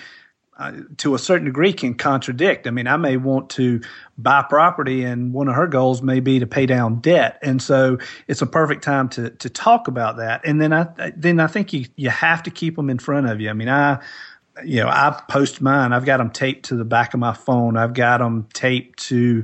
[0.57, 2.67] uh, to a certain degree can contradict.
[2.67, 3.81] I mean, I may want to
[4.17, 7.97] buy property, and one of her goals may be to pay down debt, and so
[8.27, 10.41] it's a perfect time to to talk about that.
[10.45, 13.41] And then I then I think you you have to keep them in front of
[13.41, 13.49] you.
[13.49, 13.99] I mean, I
[14.63, 15.91] you know I post mine.
[15.91, 17.75] I've got them taped to the back of my phone.
[17.75, 19.43] I've got them taped to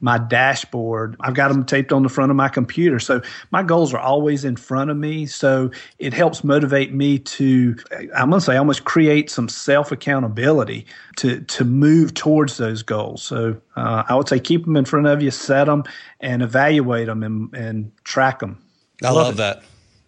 [0.00, 1.16] my dashboard.
[1.20, 2.98] I've got them taped on the front of my computer.
[2.98, 5.26] So my goals are always in front of me.
[5.26, 7.76] So it helps motivate me to,
[8.14, 10.86] I'm going to say, almost create some self accountability
[11.16, 13.22] to, to move towards those goals.
[13.22, 15.84] So uh, I would say keep them in front of you, set them,
[16.20, 18.62] and evaluate them and, and track them.
[19.02, 19.62] I love, that.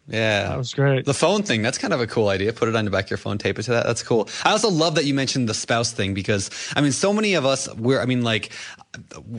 [0.09, 0.50] Yeah.
[0.50, 1.04] That was great.
[1.04, 2.52] The phone thing, that's kind of a cool idea.
[2.52, 3.86] Put it on the back of your phone, tape it to that.
[3.86, 4.28] That's cool.
[4.44, 7.44] I also love that you mentioned the spouse thing because, I mean, so many of
[7.44, 8.52] us, we're, I mean, like,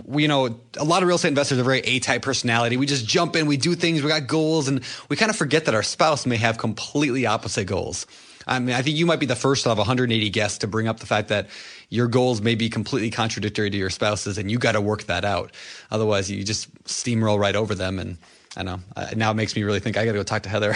[0.06, 2.76] we, you know, a lot of real estate investors are very A type personality.
[2.76, 5.66] We just jump in, we do things, we got goals, and we kind of forget
[5.66, 8.06] that our spouse may have completely opposite goals.
[8.46, 11.00] I mean, I think you might be the first of 180 guests to bring up
[11.00, 11.48] the fact that
[11.90, 15.26] your goals may be completely contradictory to your spouse's, and you got to work that
[15.26, 15.52] out.
[15.92, 18.00] Otherwise, you just steamroll right over them.
[18.00, 18.18] And
[18.58, 20.50] I know uh, now it makes me really think I got to go talk to
[20.50, 20.74] Heather,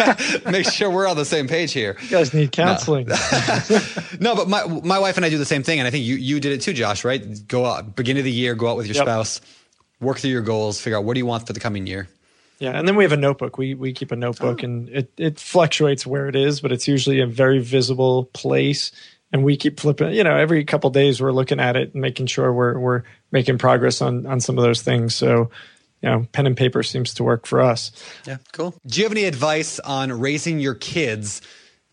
[0.50, 1.96] make sure we're on the same page here.
[2.02, 3.08] You guys need counseling.
[4.20, 6.14] No, but my my wife and I do the same thing, and I think you
[6.14, 7.04] you did it too, Josh.
[7.04, 7.46] Right?
[7.48, 9.04] Go out beginning of the year, go out with your Yep.
[9.04, 9.40] spouse,
[10.00, 12.08] work through your goals, figure out what do you want for the coming year.
[12.60, 13.58] Yeah, and then we have a notebook.
[13.58, 14.64] We we keep a notebook, Oh.
[14.64, 18.92] and it it fluctuates where it is, but it's usually a very visible place.
[19.32, 20.12] And we keep flipping.
[20.14, 23.58] You know, every couple days we're looking at it and making sure we're we're making
[23.58, 25.16] progress on on some of those things.
[25.16, 25.50] So,
[26.04, 27.90] you know, pen and paper seems to work for us.
[28.26, 28.74] Yeah, cool.
[28.86, 31.40] Do you have any advice on raising your kids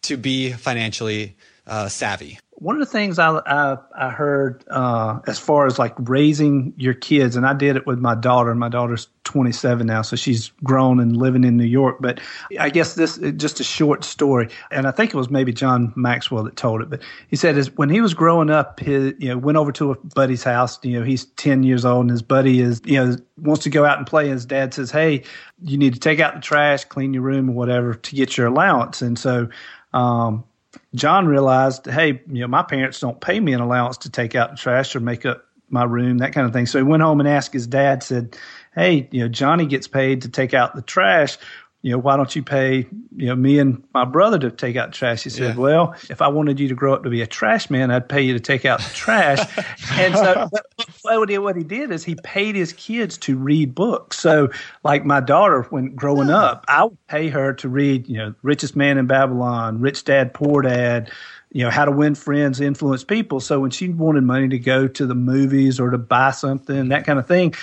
[0.01, 2.37] to be financially uh, savvy?
[2.61, 6.93] One of the things I I, I heard uh, as far as like raising your
[6.93, 8.53] kids, and I did it with my daughter.
[8.53, 11.97] My daughter's 27 now, so she's grown and living in New York.
[11.99, 12.21] But
[12.59, 15.91] I guess this is just a short story, and I think it was maybe John
[15.95, 16.89] Maxwell that told it.
[16.91, 19.93] But he said is when he was growing up, his you know went over to
[19.93, 20.77] a buddy's house.
[20.83, 23.85] You know he's 10 years old, and his buddy is you know wants to go
[23.85, 24.25] out and play.
[24.25, 25.23] And his dad says, "Hey,
[25.63, 28.45] you need to take out the trash, clean your room, or whatever to get your
[28.45, 29.49] allowance." And so.
[29.93, 30.45] Um,
[30.93, 34.51] John realized, hey, you know, my parents don't pay me an allowance to take out
[34.51, 36.65] the trash or make up my room, that kind of thing.
[36.65, 38.37] So he went home and asked his dad, said,
[38.75, 41.37] Hey, you know, Johnny gets paid to take out the trash
[41.81, 44.91] you know, why don't you pay, you know, me and my brother to take out
[44.91, 45.23] the trash?
[45.23, 45.61] He said, yeah.
[45.61, 48.21] well, if I wanted you to grow up to be a trash man, I'd pay
[48.21, 49.39] you to take out the trash.
[49.93, 50.49] and so
[51.01, 54.19] what he, what he did is he paid his kids to read books.
[54.19, 54.49] So
[54.83, 56.37] like my daughter, when growing yeah.
[56.37, 60.35] up, I would pay her to read, you know, Richest Man in Babylon, Rich Dad,
[60.35, 61.09] Poor Dad,
[61.51, 63.39] you know, how to win friends, influence people.
[63.39, 67.05] So when she wanted money to go to the movies or to buy something, that
[67.05, 67.55] kind of thing,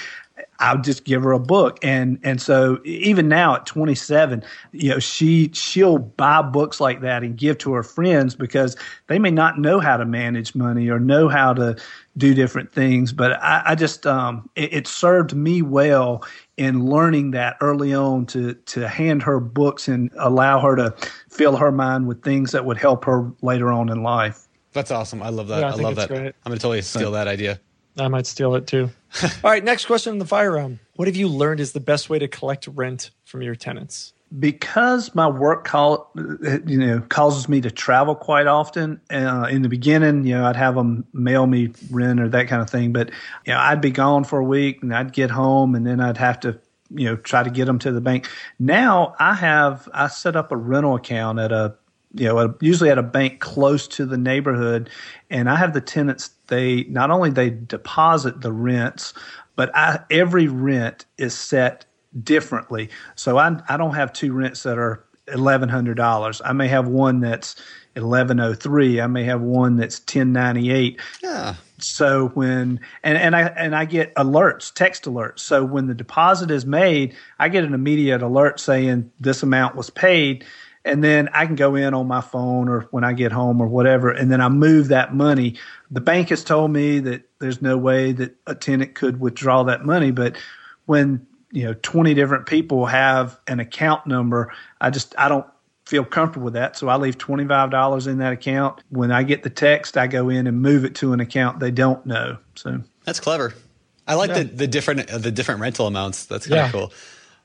[0.61, 1.79] I'll just give her a book.
[1.83, 7.23] And and so even now at 27, you know, she she'll buy books like that
[7.23, 8.77] and give to her friends because
[9.07, 11.77] they may not know how to manage money or know how to
[12.17, 13.13] do different things.
[13.13, 16.25] But I, I just um, it, it served me well
[16.57, 20.95] in learning that early on to to hand her books and allow her to
[21.31, 24.47] fill her mind with things that would help her later on in life.
[24.73, 25.23] That's awesome.
[25.23, 25.61] I love that.
[25.61, 26.09] Yeah, I, I love that.
[26.09, 26.35] Great.
[26.45, 27.61] I'm going to totally steal that idea.
[27.99, 28.91] I might steal it too.
[29.23, 30.79] All right, next question in the fire round.
[30.97, 34.13] What have you learned is the best way to collect rent from your tenants?
[34.39, 39.01] Because my work call, you know, causes me to travel quite often.
[39.11, 42.61] Uh, in the beginning, you know, I'd have them mail me rent or that kind
[42.61, 42.93] of thing.
[42.93, 43.11] But
[43.47, 46.19] you know, I'd be gone for a week, and I'd get home, and then I'd
[46.19, 48.29] have to, you know, try to get them to the bank.
[48.59, 51.77] Now I have I set up a rental account at a
[52.15, 54.91] you know, usually at a bank close to the neighborhood.
[55.31, 59.15] And I have the tenants, they not only they deposit the rents,
[59.57, 61.85] but I, every rent is set
[62.23, 62.91] differently.
[63.15, 66.41] So I, I don't have two rents that are $1,100.
[66.45, 67.57] I may have one that's
[67.95, 69.01] 1103.
[69.01, 71.01] I may have one that's 1098.
[71.23, 71.55] Yeah.
[71.79, 75.41] So when and, and I and I get alerts, text alerts.
[75.41, 79.91] So when the deposit is made, I get an immediate alert saying this amount was
[79.91, 80.45] paid
[80.85, 83.67] and then I can go in on my phone or when I get home or
[83.67, 85.57] whatever, and then I move that money.
[85.91, 89.85] The bank has told me that there's no way that a tenant could withdraw that
[89.85, 90.37] money, but
[90.87, 95.47] when you know 20 different people have an account number, I just I don't
[95.87, 98.83] feel comfortable with that, so I leave $25 in that account.
[98.91, 101.71] When I get the text, I go in and move it to an account they
[101.71, 102.39] don't know.
[102.55, 103.55] So that's clever.
[104.07, 104.39] I like yeah.
[104.39, 106.25] the, the different the different rental amounts.
[106.25, 106.73] That's kind of yeah.
[106.73, 106.93] cool.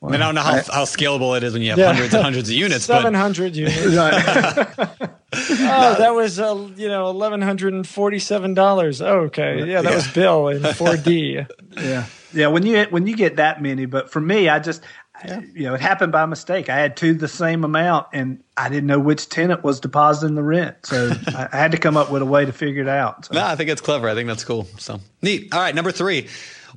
[0.04, 1.94] I mean, I don't know how, I, how scalable it is when you have yeah.
[1.94, 2.86] hundreds and hundreds of units.
[2.86, 3.80] Seven hundred units.
[5.36, 9.02] oh, that was uh, you know eleven hundred and forty-seven dollars.
[9.02, 9.96] Oh, okay, yeah, that yeah.
[9.96, 11.40] was Bill in four D.
[11.78, 12.48] yeah, yeah.
[12.48, 14.84] When you when you get that many, but for me, I just
[15.26, 15.40] yeah.
[15.54, 16.70] you know it happened by mistake.
[16.70, 20.44] I had two the same amount, and I didn't know which tenant was depositing the
[20.44, 23.26] rent, so I, I had to come up with a way to figure it out.
[23.26, 23.36] So.
[23.36, 24.10] No, I think it's clever.
[24.10, 24.68] I think that's cool.
[24.78, 25.54] So neat.
[25.54, 26.28] All right, number three.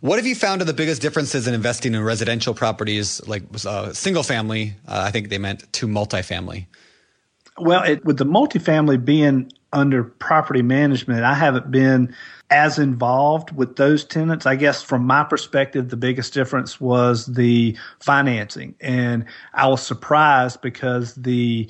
[0.07, 3.93] What have you found are the biggest differences in investing in residential properties, like uh,
[3.93, 4.77] single family?
[4.87, 6.67] Uh, I think they meant to multifamily.
[7.59, 12.15] Well, it, with the multifamily being under property management, I haven't been
[12.51, 14.47] as involved with those tenants.
[14.47, 20.61] I guess from my perspective, the biggest difference was the financing, and I was surprised
[20.61, 21.69] because the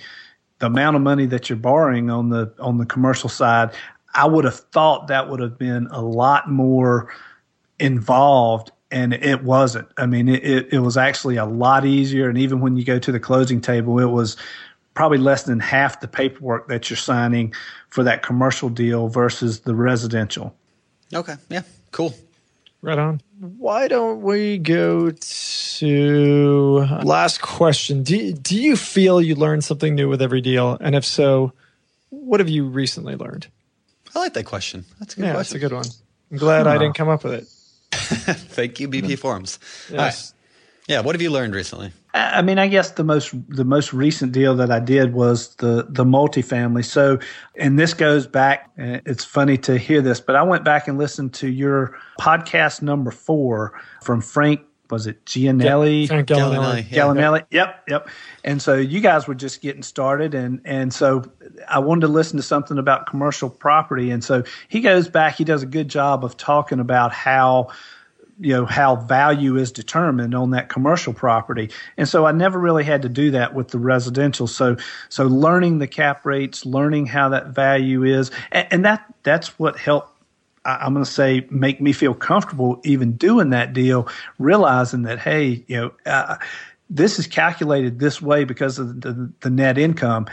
[0.59, 3.71] the amount of money that you're borrowing on the on the commercial side,
[4.13, 7.09] I would have thought that would have been a lot more
[7.79, 9.89] involved and it wasn't.
[9.97, 12.29] I mean, it, it, it, was actually a lot easier.
[12.29, 14.37] And even when you go to the closing table, it was
[14.95, 17.53] probably less than half the paperwork that you're signing
[17.89, 20.55] for that commercial deal versus the residential.
[21.13, 21.35] Okay.
[21.49, 21.63] Yeah.
[21.91, 22.15] Cool.
[22.81, 23.21] Right on.
[23.41, 28.03] Why don't we go to uh, last question?
[28.03, 30.79] Do, do you feel you learn something new with every deal?
[30.81, 31.53] And if so,
[32.11, 33.49] what have you recently learned?
[34.15, 34.85] I like that question.
[34.99, 35.61] That's a good yeah, question.
[35.61, 35.87] That's a good one.
[36.31, 37.49] I'm glad I didn't come up with it.
[38.09, 39.15] Thank you, BP mm-hmm.
[39.15, 39.59] Forums.
[39.91, 40.35] Yes.
[40.89, 41.01] Yeah.
[41.01, 41.93] What have you learned recently?
[42.15, 45.87] I mean, I guess the most the most recent deal that I did was the
[45.89, 46.85] the multifamily.
[46.85, 47.19] So,
[47.57, 48.71] and this goes back.
[48.79, 52.81] Eh, it's funny to hear this, but I went back and listened to your podcast
[52.81, 56.07] number four from Frank was it Gianelli?
[56.07, 56.89] Frank Gallinelli.
[56.89, 57.45] Gallinelli.
[57.51, 58.09] Yep, yep.
[58.45, 61.25] And so you guys were just getting started, and and so
[61.69, 65.37] I wanted to listen to something about commercial property, and so he goes back.
[65.37, 67.69] He does a good job of talking about how
[68.39, 72.85] you know how value is determined on that commercial property and so i never really
[72.85, 74.77] had to do that with the residential so
[75.09, 79.79] so learning the cap rates learning how that value is and, and that that's what
[79.79, 80.13] helped
[80.67, 84.09] I'm going to say make me feel comfortable even doing that deal,
[84.41, 86.37] realizing that hey, you know, uh,
[86.89, 90.27] this is calculated this way because of the, the net income.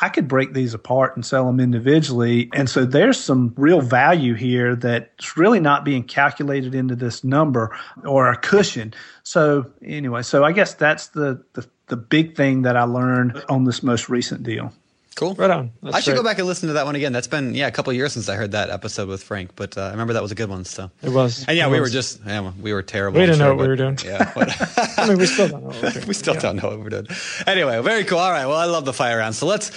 [0.00, 2.48] I could break these apart and sell them individually.
[2.54, 7.76] And so there's some real value here that's really not being calculated into this number
[8.04, 8.94] or a cushion.
[9.22, 13.64] So anyway, so I guess that's the, the, the big thing that I learned on
[13.64, 14.72] this most recent deal.
[15.16, 15.34] Cool.
[15.34, 15.72] Right on.
[15.82, 16.16] That's I should great.
[16.18, 17.12] go back and listen to that one again.
[17.12, 19.76] That's been yeah a couple of years since I heard that episode with Frank, but
[19.76, 20.64] uh, I remember that was a good one.
[20.64, 21.44] So It was.
[21.46, 23.18] and yeah, It we were just yeah, we were terrible.
[23.20, 23.98] We didn't know sure, what we were doing.
[24.04, 24.54] Yeah, but-
[24.98, 25.68] I mean, we still don't know.
[25.68, 26.06] What we're doing.
[26.08, 26.40] we still Yeah.
[26.40, 27.08] don't know what we're doing.
[27.46, 28.18] Anyway, very cool.
[28.18, 29.34] All right, well, I love the fire round.
[29.34, 29.70] So let's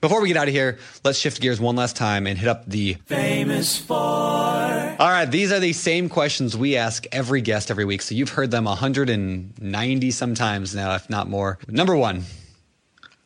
[0.00, 2.64] before we get out of here, let's shift gears one last time and hit up
[2.66, 3.98] the famous four.
[3.98, 8.00] All right, these are the same questions we ask every guest every week.
[8.02, 11.58] So you've heard them 190 sometimes now, if not more.
[11.68, 12.24] Number one,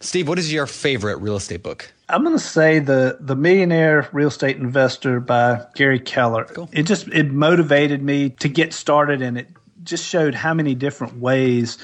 [0.05, 1.91] Steve, what is your favorite real estate book?
[2.11, 6.45] I'm going to say the the Millionaire Real Estate Investor by Gary Keller.
[6.45, 6.69] Cool.
[6.73, 9.49] It just it motivated me to get started, and it
[9.83, 11.79] just showed how many different ways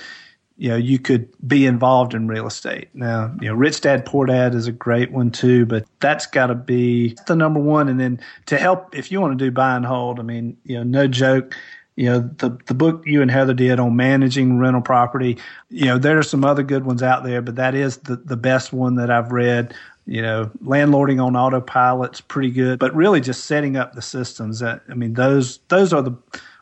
[0.59, 2.89] you know you could be involved in real estate.
[2.93, 6.49] Now, you know, Rich Dad Poor Dad is a great one too, but that's got
[6.49, 7.89] to be the number one.
[7.89, 10.77] And then to help, if you want to do buy and hold, I mean, you
[10.77, 11.57] know, no joke.
[12.01, 15.37] You know, the the book you and Heather did on managing rental property.
[15.69, 18.39] You know, there are some other good ones out there, but that is the the
[18.39, 19.75] best one that I've read
[20.07, 24.61] you know, landlording on autopilot's pretty good, but really just setting up the systems.
[24.61, 26.17] That I mean, those those are the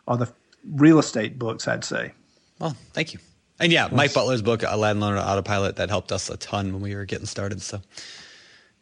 [0.09, 0.31] are the
[0.73, 2.13] real estate books, I'd say.
[2.59, 3.21] Well, thank you.
[3.61, 6.83] And yeah, Mike Butler's book, A Landlord on Autopilot, that helped us a ton when
[6.83, 7.63] we were getting started.
[7.63, 7.81] So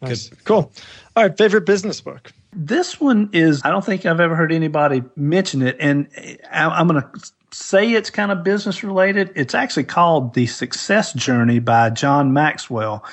[0.00, 0.30] Nice.
[0.44, 0.72] Cool.
[1.14, 1.36] All right.
[1.36, 2.32] Favorite business book.
[2.58, 5.76] This one is, I don't think I've ever heard anybody mention it.
[5.78, 6.08] And
[6.50, 9.30] I'm going to say it's kind of business related.
[9.36, 13.04] It's actually called The Success Journey by John Maxwell.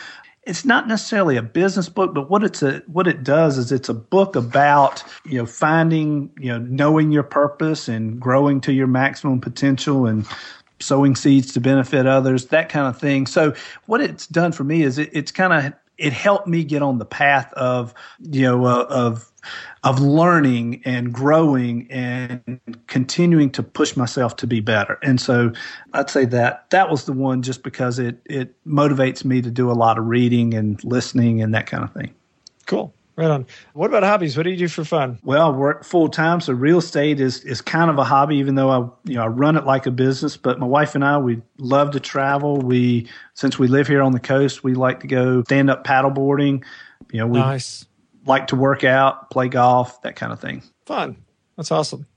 [0.44, 3.90] It's not necessarily a business book, but what it's a, what it does is it's
[3.90, 8.88] a book about, you know, finding, you know, knowing your purpose and growing to your
[8.88, 10.26] maximum potential and
[10.80, 13.26] sowing seeds to benefit others, that kind of thing.
[13.26, 13.54] So
[13.86, 16.98] what it's done for me is it, it's kind of it helped me get on
[16.98, 19.32] the path of you know uh, of
[19.84, 24.98] of learning and growing and continuing to push myself to be better.
[25.04, 25.52] And so
[25.94, 29.70] I'd say that that was the one just because it it motivates me to do
[29.70, 32.14] a lot of reading and listening and that kind of thing.
[32.66, 32.94] Cool.
[33.16, 33.46] Right on.
[33.74, 34.36] What about hobbies?
[34.36, 35.20] What do you do for fun?
[35.24, 38.56] Well, I work full time, so real estate is is kind of a hobby, even
[38.56, 38.78] though I
[39.10, 40.36] you know I run it like a business.
[40.36, 42.58] But my wife and I we love to travel.
[42.58, 46.64] We since we live here on the coast, we like to go stand up paddleboarding.
[47.12, 47.86] You know, we Nice.
[48.26, 50.64] like to work out, play golf, that kind of thing.
[50.88, 51.16] Fun.
[51.56, 52.08] That's awesome.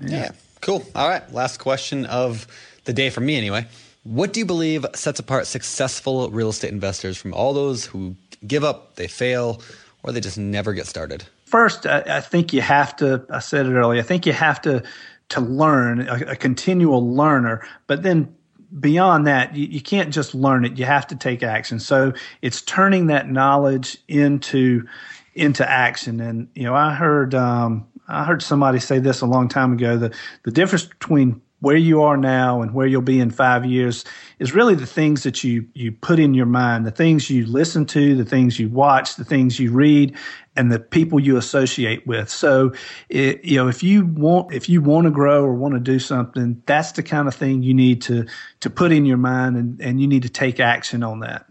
[0.00, 0.30] Yeah.
[0.62, 0.86] Cool.
[0.94, 1.30] All right.
[1.34, 2.46] Last question of
[2.84, 3.66] the day for me, anyway.
[4.04, 8.64] What do you believe sets apart successful real estate investors from all those who give
[8.64, 9.60] up, they fail,
[10.06, 11.24] or they just never get started?
[11.44, 13.26] First, I, I think you have to.
[13.30, 14.00] I said it earlier.
[14.00, 14.82] I think you have to
[15.30, 18.32] to learn a, a continual learner, but then
[18.78, 20.78] beyond that, you, you can't just learn it.
[20.78, 21.80] You have to take action.
[21.80, 24.86] So it's turning that knowledge into
[25.34, 26.20] into action.
[26.20, 29.96] And you know, I heard um, I heard somebody say this a long time ago.
[29.96, 34.04] The the difference between where you are now and where you'll be in five years
[34.38, 37.84] is really the things that you you put in your mind, the things you listen
[37.84, 40.16] to, the things you watch, the things you read,
[40.54, 42.30] and the people you associate with.
[42.30, 42.72] So,
[43.08, 45.98] it, you know, if you want if you want to grow or want to do
[45.98, 48.26] something, that's the kind of thing you need to
[48.60, 51.46] to put in your mind, and and you need to take action on that.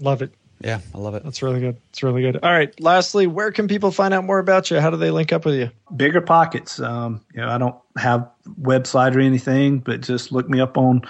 [0.00, 0.34] Love it.
[0.62, 1.24] Yeah, I love it.
[1.24, 1.76] That's really good.
[1.90, 2.36] It's really good.
[2.42, 2.78] All right.
[2.80, 4.80] Lastly, where can people find out more about you?
[4.80, 5.70] How do they link up with you?
[5.94, 6.78] Bigger pockets.
[6.78, 8.28] Um, you know, I don't have
[8.60, 11.02] website or anything, but just look me up on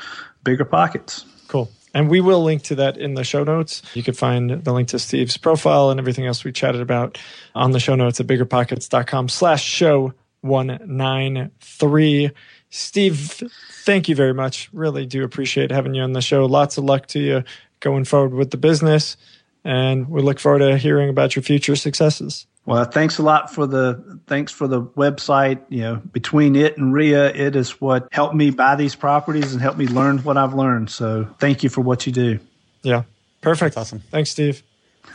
[0.43, 1.27] Bigger Pockets.
[1.49, 1.71] Cool.
[1.95, 3.83] And we will link to that in the show notes.
[3.95, 7.19] You can find the link to Steve's profile and everything else we chatted about
[7.55, 12.31] on the show notes at biggerpockets.com slash show 193.
[12.71, 13.43] Steve,
[13.85, 14.71] thank you very much.
[14.73, 16.47] Really do appreciate having you on the show.
[16.47, 17.45] Lots of luck to you
[17.81, 19.19] going forward with the business.
[19.65, 22.47] And we look forward to hearing about your future successes.
[22.67, 25.61] Well, thanks a lot for the thanks for the website.
[25.69, 29.61] You know, between it and REIA, it is what helped me buy these properties and
[29.61, 30.91] helped me learn what I've learned.
[30.91, 32.39] So, thank you for what you do.
[32.83, 33.03] Yeah.
[33.41, 33.75] Perfect.
[33.75, 34.01] That's awesome.
[34.11, 34.63] Thanks, Steve.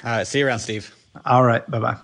[0.04, 0.28] All right.
[0.28, 0.93] See you around, Steve.
[1.26, 1.98] All right, bye bye.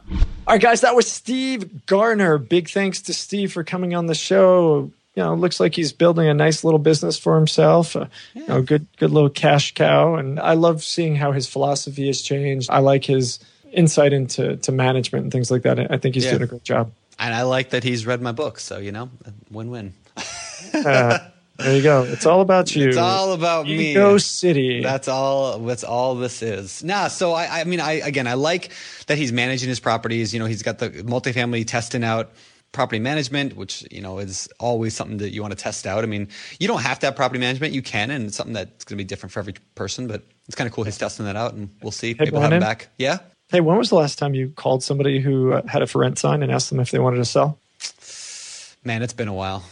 [0.48, 2.38] All right, guys, that was Steve Garner.
[2.38, 4.92] Big thanks to Steve for coming on the show.
[5.16, 7.96] You know, looks like he's building a nice little business for himself.
[7.96, 10.16] Uh, You know, good, good little cash cow.
[10.16, 12.70] And I love seeing how his philosophy has changed.
[12.72, 13.40] I like his
[13.72, 15.92] insight into to management and things like that.
[15.92, 16.32] I think he's Yeah.
[16.32, 16.92] doing a great job.
[17.20, 18.60] And I like that he's read my book.
[18.60, 19.10] So, you know,
[19.52, 19.94] win win.
[20.74, 21.20] Uh,
[21.58, 22.04] there you go.
[22.04, 22.88] It's all about you.
[22.88, 23.92] It's all about me.
[23.92, 24.82] Ego City.
[24.82, 25.60] That's all.
[25.60, 26.84] That's all this is.
[26.84, 27.08] Nah.
[27.10, 28.72] So I, I mean, I again, I like
[29.06, 30.34] that he's managing his properties.
[30.34, 32.32] You know, he's got the multifamily testing out
[32.74, 36.04] property management, which you know is always something that you want to test out.
[36.04, 36.28] I mean,
[36.60, 37.74] you don't have to have property management.
[37.74, 40.08] You can, and it's something that's going to be different for every person.
[40.08, 42.10] But it's kind of cool he's testing that out, and we'll see.
[42.10, 42.90] Hey, Maybe we'll have him back.
[42.98, 43.20] Yeah.
[43.50, 46.18] Hey, when was the last time you called somebody who uh, had a for rent
[46.18, 47.60] sign and asked them if they wanted to sell?
[48.84, 49.64] Man, it's been a while.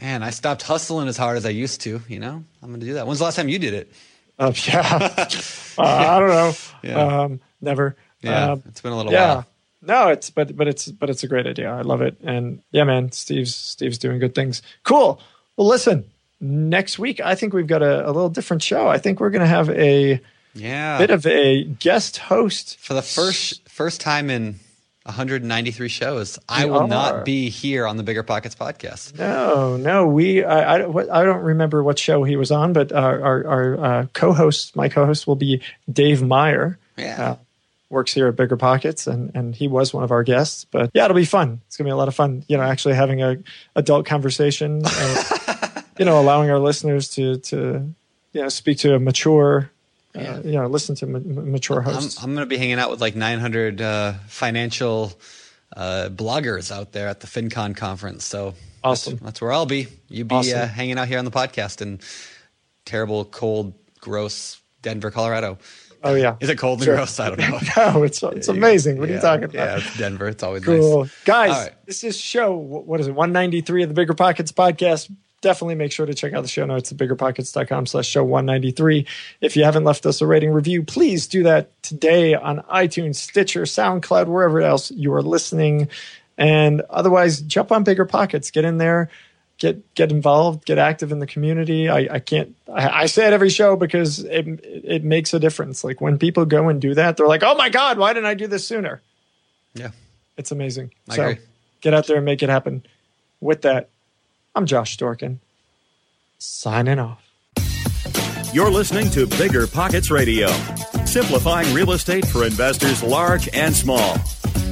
[0.00, 2.00] Man, I stopped hustling as hard as I used to.
[2.08, 3.06] You know, I'm going to do that.
[3.06, 3.92] When's the last time you did it?
[4.38, 4.82] Uh, yeah.
[5.78, 6.52] uh, I don't know.
[6.82, 7.22] Yeah.
[7.22, 7.96] Um, never.
[8.22, 9.36] Yeah, Um, it's been a little yeah.
[9.36, 9.46] while.
[9.86, 11.70] No, it's but but it's but it's a great idea.
[11.72, 12.16] I love it.
[12.22, 14.62] And yeah, man, Steve's Steve's doing good things.
[14.84, 15.20] Cool.
[15.56, 16.04] Well, listen.
[16.38, 18.88] Next week, I think we've got a, a little different show.
[18.88, 20.20] I think we're going to have a
[20.54, 20.98] Yeah.
[20.98, 22.78] bit of a guest host.
[22.78, 24.56] For the first first time in
[25.06, 26.88] 193 shows, I We will are.
[26.88, 29.16] not be here on the Bigger Pockets podcast.
[29.18, 30.44] No, no, we.
[30.44, 33.84] I, I, don't- I don't remember what show he was on, but our our, our
[33.84, 36.78] uh, co-host, my co-host, will be Dave Meyer.
[36.98, 37.22] Yeah.
[37.30, 37.36] Uh,
[37.88, 40.64] works here at Bigger Pockets, and and he was one of our guests.
[40.64, 41.60] But yeah, it'll be fun.
[41.66, 42.44] It's gonna be a lot of fun.
[42.48, 43.36] You know, actually having a
[43.74, 47.92] adult conversation, and, you know, allowing our listeners to to
[48.32, 49.70] you know speak to a mature,
[50.14, 52.22] uh, you know, listen to ma- ma- mature I'm, hosts.
[52.22, 55.12] I'm going to be hanging out with like 900 uh, financial
[55.76, 58.24] uh, bloggers out there at the FinCon conference.
[58.24, 59.14] So Awesome.
[59.14, 59.88] that's, that's where I'll be.
[60.08, 60.60] You be Awesome.
[60.60, 62.00] uh, hanging out here on the podcast in
[62.84, 65.58] terrible, cold, gross Denver, Colorado.
[66.02, 66.36] Oh yeah.
[66.40, 66.96] Is it cold and Sure.
[66.96, 67.18] gross?
[67.20, 67.58] I don't know.
[67.76, 68.98] No, it's it's amazing.
[68.98, 69.54] What are you talking about?
[69.54, 70.28] Yeah, it's Denver.
[70.28, 71.04] It's always Cool.
[71.04, 71.24] nice.
[71.24, 71.86] Guys, right.
[71.86, 75.10] this is show, what is it, 193 of the Bigger Pockets podcast.
[75.42, 79.06] Definitely make sure to check out the show notes at biggerpockets.com slash show 193.
[79.42, 83.62] If you haven't left us a rating review, please do that today on iTunes, Stitcher,
[83.62, 85.88] SoundCloud, wherever else you are listening.
[86.38, 88.50] And otherwise, jump on Bigger Pockets.
[88.50, 89.10] Get in there,
[89.58, 91.88] get get involved, get active in the community.
[91.88, 95.82] I, I can't, I, I say it every show because it, it makes a difference.
[95.82, 98.34] Like when people go and do that, they're like, oh my God, why didn't I
[98.34, 99.00] do this sooner?
[99.74, 99.90] Yeah.
[100.36, 100.92] It's amazing.
[101.08, 101.44] I so agree.
[101.80, 102.84] get out there and make it happen.
[103.40, 103.88] With that,
[104.54, 105.38] I'm Josh Dorkin.
[106.38, 107.22] Signing off.
[108.52, 110.48] You're listening to Bigger Pockets Radio,
[111.04, 114.16] simplifying real estate for investors large and small.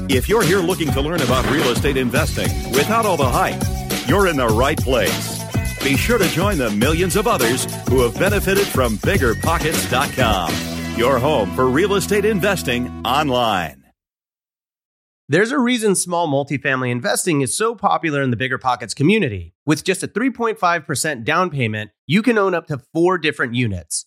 [0.08, 3.62] If you're here looking to learn about real estate investing without all the hype,
[4.06, 5.33] you're in the right place.
[5.84, 11.54] Be sure to join the millions of others who have benefited from biggerpockets.com, your home
[11.54, 13.84] for real estate investing online.
[15.28, 19.52] There's a reason small multifamily investing is so popular in the Bigger Pockets community.
[19.66, 24.06] With just a 3.5% down payment, you can own up to four different units.